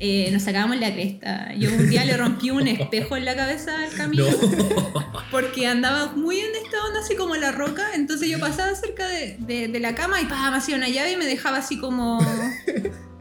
[0.05, 1.55] eh, nos sacábamos la cresta.
[1.57, 4.27] Yo un día le rompí un espejo en la cabeza al Camilo.
[4.29, 5.23] No.
[5.31, 9.37] Porque andaba muy en esta onda así como la roca, entonces yo pasaba cerca de,
[9.39, 12.19] de- de la cama y pa, me hacía una llave y me dejaba así como...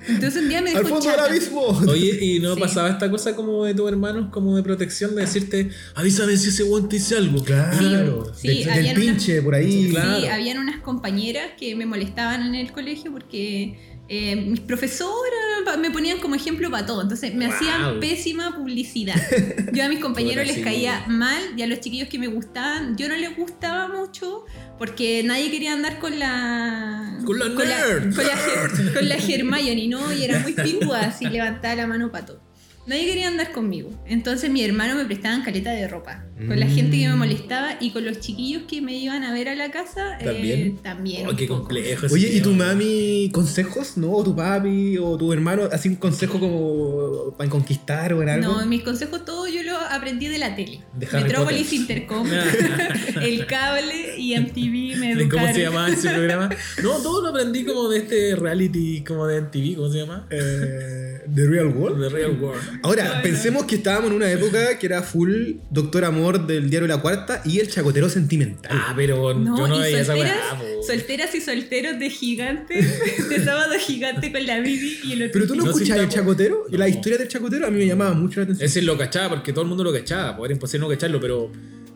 [0.08, 1.30] Entonces un día me ¡Al dejó fondo del chata.
[1.32, 1.62] abismo!
[1.88, 2.60] Oye, ¿y no Sí.
[2.60, 6.64] pasaba esta cosa como de tus hermanos, como de protección, de decirte, avísame si ese
[6.64, 7.44] weón te dice algo?
[7.44, 8.34] Claro.
[8.36, 9.90] Sí, del, del pinche por ahí.
[9.92, 10.20] Claro.
[10.20, 13.78] Sí, habían unas compañeras que me molestaban en el colegio porque
[14.10, 17.56] eh, mis profesoras me ponían como ejemplo para todo, entonces me Wow.
[17.56, 19.16] hacían pésima publicidad.
[19.74, 23.08] Yo a mis compañeros les caía mal y a los chiquillos que me gustaban, yo
[23.08, 24.46] no les gustaba mucho
[24.78, 27.18] porque nadie quería andar con la...
[27.26, 28.16] Con la con nerd.
[28.16, 30.12] con la, con la Hermione, ¿no?
[30.14, 32.42] Y era muy pingua, así levantaba la mano para todo.
[32.88, 33.92] Nadie quería andar conmigo.
[34.08, 36.26] Entonces mi hermano me prestaban caleta de ropa.
[36.48, 37.20] Con la gente que me Mm.
[37.20, 40.18] molestaba y con los chiquillos que me iban a ver a la casa.
[40.20, 40.78] eh, ¿También?
[40.78, 41.28] también.
[41.28, 42.08] Oh, qué complejo.
[42.12, 43.98] Oye, ¿y tu mami consejos?
[43.98, 44.12] ¿No?
[44.12, 45.70] ¿O tu papi o tu hermano?
[45.72, 48.54] ¿Así un consejo como para conquistar o en algo?
[48.60, 50.82] No, mis consejos todos yo los aprendí de la tele.
[50.98, 51.72] De Metrópolis.
[51.74, 52.28] Intercom,
[53.22, 55.54] el cable y MTV me ¿De ¿Cómo educaron.
[55.54, 56.50] se llamaba ese programa?
[56.84, 60.28] No, todo lo aprendí como de este reality, como de MTV, ¿cómo se llama?
[60.30, 62.02] Eh, ¿The Real World?
[62.02, 62.62] The Real World.
[62.84, 66.98] Ahora, pensemos que estábamos en una época que era full Doctor Amor del diario La
[66.98, 68.72] Cuarta y el chacotero sentimental.
[68.74, 70.60] Ah, pero No, yo no y veía esa solteras, weá.
[70.78, 70.84] po.
[70.84, 75.32] solteras y solteros de gigantes, de sábado gigante con la Bibi y el otro.
[75.34, 76.94] Pero tú no, No, escuchas el chacotero y la No.
[76.94, 78.66] historia del chacotero a mí me llamaba mucho la atención.
[78.66, 80.38] Ese lo cachaba porque todo el mundo lo cachaba.
[80.38, 81.52] Pues era imposible no cacharlo, pero.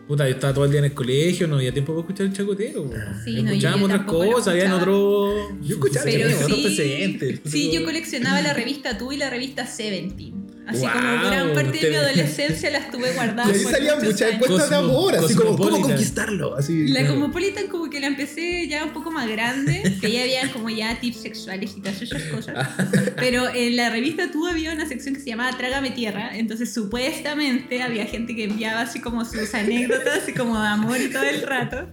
[0.08, 2.34] Puta, yo estaba todo el día en el colegio, no había tiempo para escuchar el
[2.34, 2.84] chacotero.
[2.84, 2.94] po.
[3.24, 4.78] Sí, no, Escuchábamos otras cosas, escuchaba.
[4.80, 5.34] otros.
[5.64, 7.40] Yo escuchaba otros sí, precedentes.
[7.46, 10.45] sí, yo coleccionaba la revista Tú y la revista Seventeen.
[10.68, 13.55] Así Wow, como gran parte te- de mi adolescencia las tuve Y guardadas.
[13.55, 15.91] ahí por salían muchas encuestas de amor, así como cómo Cosmopolitan.
[15.91, 16.55] conquistarlo.
[16.55, 17.13] Así, La claro.
[17.13, 20.99] Cosmopolitan como que la empecé ya un poco más grande, que ya había como ya
[20.99, 22.68] tips sexuales y todas esas cosas.
[23.16, 27.82] Pero en la revista Tú había una sección que se llamaba Trágame Tierra, entonces supuestamente
[27.84, 31.41] había gente que enviaba así como sus anécdotas, así como de amor y todo el
[31.43, 31.88] rato.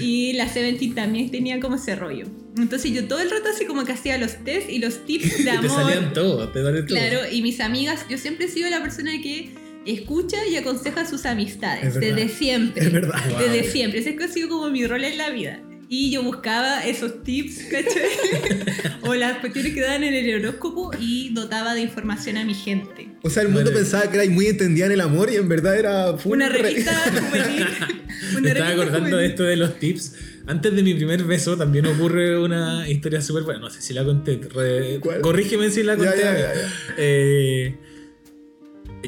[0.00, 2.26] Y la Seventeen también tenía como ese rollo.
[2.62, 5.44] Entonces yo todo el rato así como que hacía los test y los tips de
[5.44, 5.70] Te amor.
[5.70, 7.00] salían todos, te salían todos.
[7.00, 9.50] Claro, y mis amigas, yo siempre he sido la persona que
[9.86, 12.84] escucha y aconseja a sus amistades, desde siempre.
[12.84, 13.18] Es verdad.
[13.30, 13.38] Wow.
[13.38, 15.60] Desde siempre, ese ha sido como mi rol en la vida.
[15.90, 18.98] Y yo buscaba esos tips, ¿cachai?
[19.02, 23.08] o las cuestiones que daban en el horóscopo y dotaba de información a mi gente.
[23.22, 23.76] O sea, el mundo Vale.
[23.82, 26.58] pensaba que era muy entendida en el amor y en verdad era full Una re-
[26.58, 27.66] revista juvenil.
[28.32, 29.30] Una Me estaba revista acordando de juvenil.
[29.30, 30.12] esto de los tips.
[30.48, 33.60] Antes de mi primer beso también ocurre una historia súper buena.
[33.60, 34.40] No sé si la conté.
[35.20, 36.18] Corrígeme si la conté.
[36.18, 36.72] ya, ya, ya.
[36.96, 37.76] Eh,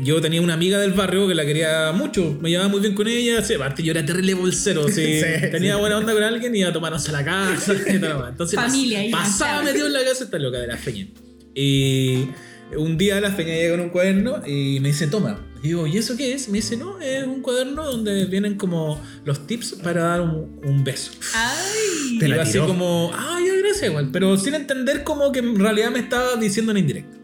[0.03, 2.36] yo tenía una amiga del barrio que la quería mucho.
[2.43, 3.43] Me llevaba muy bien con ella.
[3.43, 4.86] Sí, aparte, yo era terrible bolsero.
[4.88, 5.20] sí.
[5.20, 5.80] Sí, tenía sí.
[5.80, 7.72] buena onda con alguien y iba a tomarnos a la casa.
[7.86, 7.97] y.
[7.97, 11.07] Entonces, Familia, pasaba metido en la casa esta loca de la feña.
[11.55, 12.28] Y
[12.76, 15.41] un día la feña llega con un cuaderno y me dice, toma.
[15.62, 16.48] Y digo, ¿y eso qué es?
[16.48, 20.84] Me dice, no, es un cuaderno donde vienen como los tips para dar un, un
[20.84, 21.12] beso.
[21.34, 22.18] ¡Ay!
[22.18, 22.66] Te Y la así tiró.
[22.66, 24.08] como, ah, ya, gracias, igual.
[24.11, 27.18] Pero sin entender como que en realidad me estaba diciendo en indirecto.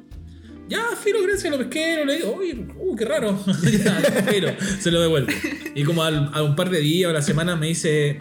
[0.68, 3.38] Ya, filo, gracias, lo pesqué, le digo, uy, uh, qué raro.
[4.30, 4.48] filo,
[4.80, 5.28] se lo devuelvo.
[5.74, 8.18] Y como al- a un par de días o la semana me dice,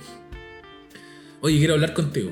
[1.42, 2.32] oye, quiero hablar contigo.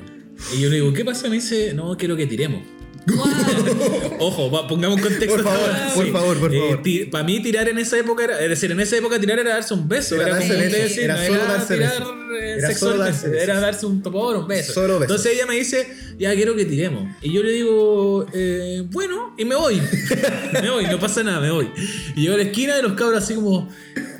[0.56, 1.28] Y yo le digo, ¿qué pasa?
[1.28, 2.62] Me dice, no, quiero que tiremos.
[3.06, 4.16] Wow.
[4.20, 5.28] Ojo, va- pongamos contexto.
[5.36, 6.82] Por favor, por favor, por favor.
[7.10, 9.74] Para mí tirar en esa época era, es decir, en esa época tirar era darse
[9.74, 10.14] un beso.
[10.16, 12.08] Era Era, darse beso, era no solo darse tirar, besos.
[12.40, 13.42] eh, Era solo darse.
[13.42, 14.72] Era darse un topor, un beso.
[14.72, 15.02] Solo besos.
[15.02, 15.86] Entonces ella me dice,
[16.18, 17.14] ya quiero que tiremos.
[17.20, 19.80] Y yo le digo, eh, bueno, y me voy.
[20.62, 21.70] me voy, no pasa nada, me voy.
[22.16, 23.68] Y llego a la esquina de los cabros así como,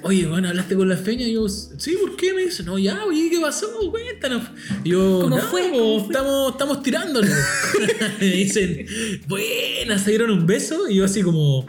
[0.04, 1.26] oye, bueno, ¿hablaste con la feña?
[1.26, 2.32] Y yo, sí, ¿por qué?
[2.34, 3.66] Me dice, no, ya, oye, ¿qué pasó?
[3.90, 4.44] Cuéntanos.
[4.84, 5.62] Y yo, ¿Cómo no, fue?
[5.70, 6.06] po, ¿Cómo fue?
[6.06, 7.30] estamos, estamos tirándole.
[8.20, 8.86] me dicen,
[9.26, 10.88] buena, se dieron un beso.
[10.88, 11.66] Y yo así como,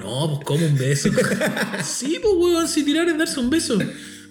[0.00, 1.10] no, pues como un beso.
[1.84, 3.78] sí, pues weón, si tirar es darse un beso.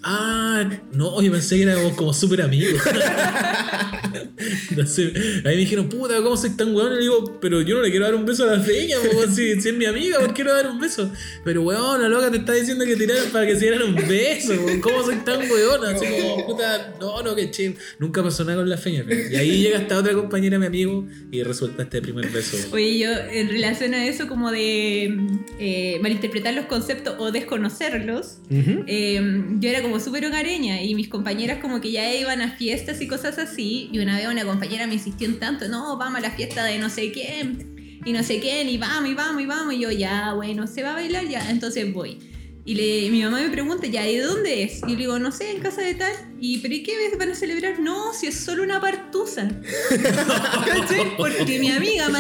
[0.04, 2.82] Ah, no, oye, pensé que éramos como súper amigos.
[4.76, 5.12] no sé,
[5.46, 6.94] ahí me dijeron, puta, ¿cómo soy tan weón?
[6.94, 8.98] Y le digo, pero yo no le quiero dar un beso a la feña,
[9.34, 11.12] si, si es mi amiga, ¿por qué quiero dar un beso?
[11.44, 14.54] Pero weón, la loca te está diciendo que tiraran para que se dieran un beso.
[14.82, 15.86] ¿cómo soy tan weón?
[15.86, 17.76] Así como, puta, no, no, que chill.
[18.00, 19.04] Nunca pasó nada con la feña.
[19.08, 22.58] pero- Y ahí llega esta otra compañera, mi amigo, y resulta este primer beso.
[22.72, 25.18] Oye, yo en relación a eso como de
[25.60, 31.60] eh, malinterpretar los conceptos o desconocerlos, eh, yo era como súper hogareña y mis compañeras
[31.62, 34.96] como que ya iban a fiestas y cosas así y una vez una compañera me
[34.96, 38.40] insistió en tanto, no, vamos a la fiesta de no sé quién y no sé
[38.40, 41.28] quién y vamos y vamos y vamos y yo ya, bueno, se va a bailar
[41.28, 42.20] ya, entonces voy.
[42.68, 44.80] Y le, mi mamá me pregunta, ya, ¿y de dónde es?
[44.80, 46.12] Y yo le digo, no sé, en casa de tal.
[46.38, 47.80] Y, ¿pero y qué ves van a celebrar?
[47.80, 49.48] No, si es solo una partusa.
[51.18, 52.20] Porque mi amiga me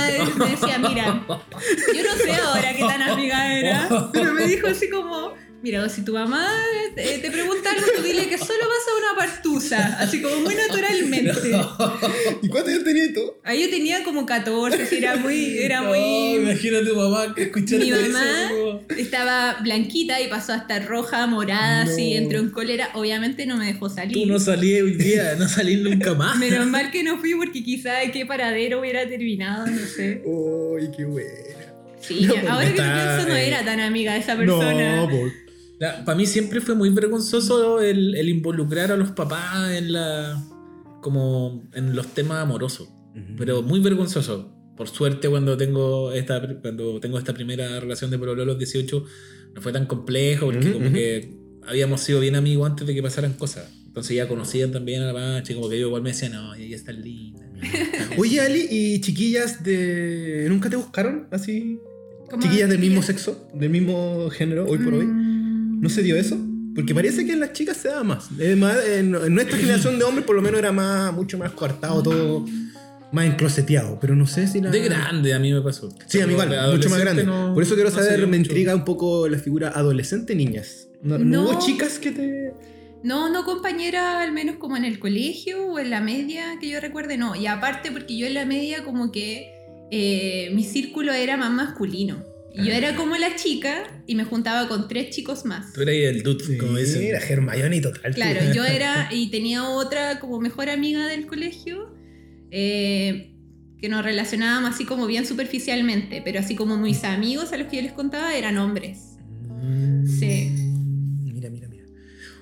[0.49, 5.34] decía, mira, yo no sé ahora qué tan amiga era, pero me dijo así como,
[5.64, 6.47] mira, si tu mamá
[6.95, 10.55] te, te pregunta algo, tú dile que solo vas a una partusa, así como muy
[10.55, 11.32] naturalmente.
[12.41, 13.34] ¿Y cuántos años tenías tú?
[13.43, 16.36] Ahí yo tenía como 14, así, era muy, era No, muy...
[16.36, 21.26] imagina a tu mamá que Mi eso, mamá como- estaba blanquita y pasó hasta roja,
[21.28, 22.18] morada, así, No.
[22.18, 22.89] entró en cólera.
[22.93, 24.28] Obviamente no me dejó Tú salir.
[24.28, 26.38] no salí hoy día, no salí nunca más.
[26.38, 30.22] Menos mal que no fui porque quizá de qué paradero hubiera terminado, no sé.
[30.26, 31.30] ¡Uy, qué buena!
[31.99, 34.95] Sí, No, ahora que lo pienso no eh, era tan amiga de esa persona.
[34.97, 35.32] No, por...
[35.80, 40.43] Para mí siempre fue muy vergonzoso el, el involucrar a los papás en la
[41.01, 42.89] como en los temas amorosos,
[43.38, 44.53] pero muy vergonzoso.
[44.75, 49.03] Por suerte cuando tengo esta cuando tengo esta primera relación de pololo a los 18
[49.55, 50.95] no fue tan complejo porque Ujú, como ujú.
[50.95, 51.34] que
[51.65, 53.71] habíamos sido bien amigos antes de que pasaran cosas.
[53.86, 56.75] Entonces ya conocían también a la Pachi, como que yo igual me decía, no, ella
[56.75, 57.49] está linda.
[58.17, 60.45] Oye, Ali, ¿y chiquillas de.
[60.49, 61.80] ¿Nunca te buscaron así?
[62.30, 63.47] ¿Cómo ¿Chiquillas del mismo sexo?
[63.55, 65.07] ¿Del mismo género, hoy por hoy?
[65.80, 66.38] ¿No se dio eso?
[66.75, 68.30] Porque parece que en las chicas se da más.
[68.32, 72.03] Más, en, en nuestra generación de hombres por lo menos era más, mucho más coartado
[72.03, 72.45] todo,
[73.11, 73.97] más encloseteado.
[73.99, 74.69] Pero no sé si la...
[74.69, 75.89] De grande a mí me pasó.
[76.05, 77.23] Sí, a mí igual, mucho más grande.
[77.23, 78.38] no- por eso quiero saber, me mucho.
[78.51, 80.88] intriga un poco la figura adolescente niñas.
[81.01, 81.43] ¿No, no No.
[81.49, 82.53] hubo chicas que te...?
[83.03, 86.80] No, no compañera, al menos como en el colegio o en la media que yo
[86.80, 87.36] recuerde, no.
[87.36, 89.51] Y aparte porque yo en la media como que
[89.91, 92.23] eh, mi círculo era más masculino.
[92.60, 95.74] Y yo era como la chica y me juntaba con tres chicos más.
[95.74, 97.03] Tú eras el dude, como dicen.
[97.03, 98.14] Era Hermione total.
[98.14, 101.93] Claro, yo era y tenía otra como mejor amiga del colegio
[102.51, 103.34] eh,
[103.80, 107.78] que nos relacionábamos así como bien superficialmente, pero así como mis amigos a los que
[107.78, 109.18] yo les contaba eran hombres.
[110.20, 110.49] Sí.
[110.51, 111.84] Mm, Mira, mira, mira.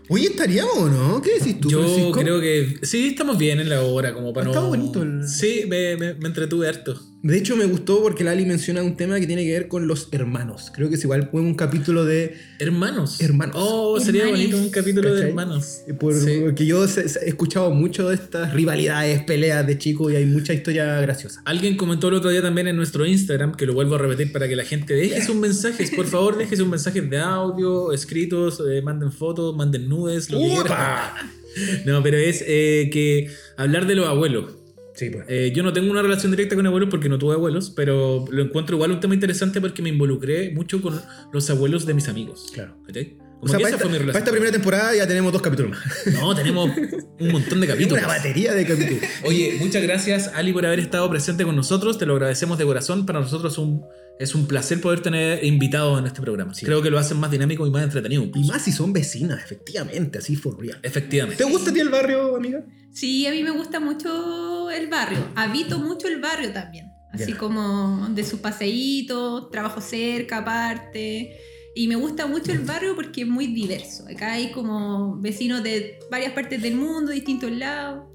[0.08, 1.22] Oye, ¿estaríamos o no?
[1.22, 2.12] ¿Qué decís tú, Yo Francisco?
[2.14, 4.68] creo que sí, estamos bien en la hora, como para Ha no.
[4.70, 7.02] bonito el- Sí, me, me, me entretuve harto.
[7.26, 10.10] De hecho, me gustó porque Lali menciona un tema que tiene que ver con los
[10.12, 10.72] hermanos.
[10.72, 12.38] Creo que es igual fue un capítulo de...
[12.60, 13.20] Hermanos.
[13.20, 13.56] Hermanos.
[13.58, 15.82] Oh, sería bonito un capítulo de hermanos.
[16.00, 16.42] Por, Sí.
[16.44, 21.02] Porque yo he escuchado mucho de estas rivalidades, peleas de chicos y hay mucha historia
[21.02, 21.42] graciosa.
[21.46, 24.48] Alguien comentó el otro día también en nuestro Instagram, que lo vuelvo a repetir para
[24.48, 25.90] que la gente deje sus mensajes.
[25.96, 30.60] Por favor, deje sus mensajes de audio, escritos, eh, manden fotos, manden nudes, lo que.
[31.86, 34.65] No, pero es eh, que hablar de los abuelos.
[34.96, 35.26] Sí, pues.
[35.28, 38.42] Eh, yo no tengo una relación directa con abuelos porque no tuve abuelos, pero lo
[38.44, 41.00] encuentro igual un tema interesante porque me involucré mucho con
[41.32, 42.50] los abuelos de mis amigos.
[42.54, 42.78] Claro.
[42.86, 43.18] ¿Cachai?
[43.40, 44.22] Como O sea, que para esa esta, fue mi para relación.
[44.24, 46.14] esta primera temporada ya tenemos dos capítulos más.
[46.14, 46.72] No, tenemos
[47.20, 48.00] un montón de capítulos.
[48.00, 49.04] Una batería de capítulos.
[49.24, 53.06] Oye, muchas gracias Ali por haber estado presente con nosotros, te lo agradecemos de corazón,
[53.06, 53.84] para nosotros es un,
[54.20, 56.54] es un placer poder tener invitados en este programa.
[56.60, 58.24] Creo que lo hacen más dinámico y más entretenido.
[58.34, 60.80] Y más si son vecinas, efectivamente, así for real.
[60.82, 61.44] Efectivamente.
[61.44, 62.64] ¿Te gusta a ti el barrio, amiga?
[62.94, 65.20] Sí, a mí me gusta mucho el barrio.
[65.36, 66.92] Habito mucho el barrio también.
[67.12, 71.38] Así como de sus paseitos, trabajo cerca aparte.
[71.78, 74.06] Y me gusta mucho el barrio porque es muy diverso.
[74.08, 78.06] Acá hay como vecinos de varias partes del mundo, distintos lados.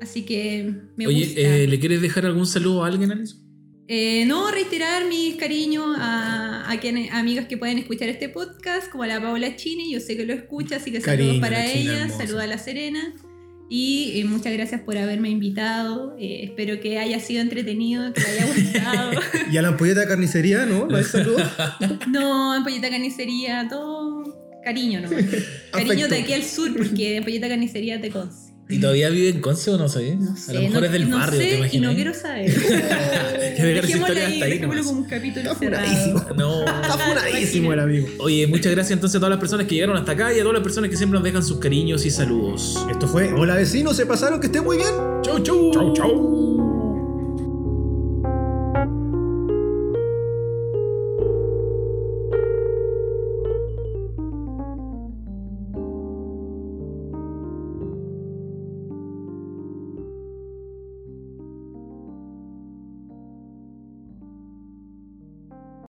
[0.00, 1.40] Así que me Oye, gusta.
[1.40, 3.40] eh, ¿le quieres dejar algún saludo a alguien, Alison?
[3.88, 9.04] Eh, no, reiterar mis cariños a, a quienes, amigas que pueden escuchar este podcast, como
[9.04, 12.08] a la Paola Chini, yo sé que lo escucha, así que saludos Cariño, para ella,
[12.08, 13.14] saludos a la Serena.
[13.68, 16.16] Y eh, muchas gracias por haberme invitado.
[16.18, 19.10] Eh, espero que haya sido entretenido, que te haya gustado.
[19.50, 20.86] Y a la ampolleta carnicería, ¿no?
[20.86, 21.38] ¿No hay saludo?
[22.08, 25.24] no, ampolleta carnicería, todo cariño nomás.
[25.72, 28.45] Cariño de aquí al sur, porque ampolleta carnicería te conce.
[28.68, 30.16] ¿Y todavía vive en Conce o no sé?
[30.16, 31.90] No sé, a lo mejor no, es del no barrio, sé ¿te y imaginas?
[31.90, 32.52] no quiero saber.
[33.56, 36.18] Que Dejémoslo ahí, dejémoslo como un capítulo Funadísimo.
[36.18, 36.34] cerrado.
[36.36, 36.60] No.
[36.64, 38.08] Está funadísimo el amigo.
[38.18, 40.54] Oye, muchas gracias entonces a todas las personas que llegaron hasta acá y a todas
[40.54, 42.84] las personas que siempre nos dejan sus cariños y saludos.
[42.90, 44.90] Esto fue Hola vecinos, se pasaron, que estén muy bien.
[45.22, 45.70] Chau, chau.
[45.72, 46.85] Chau, chau.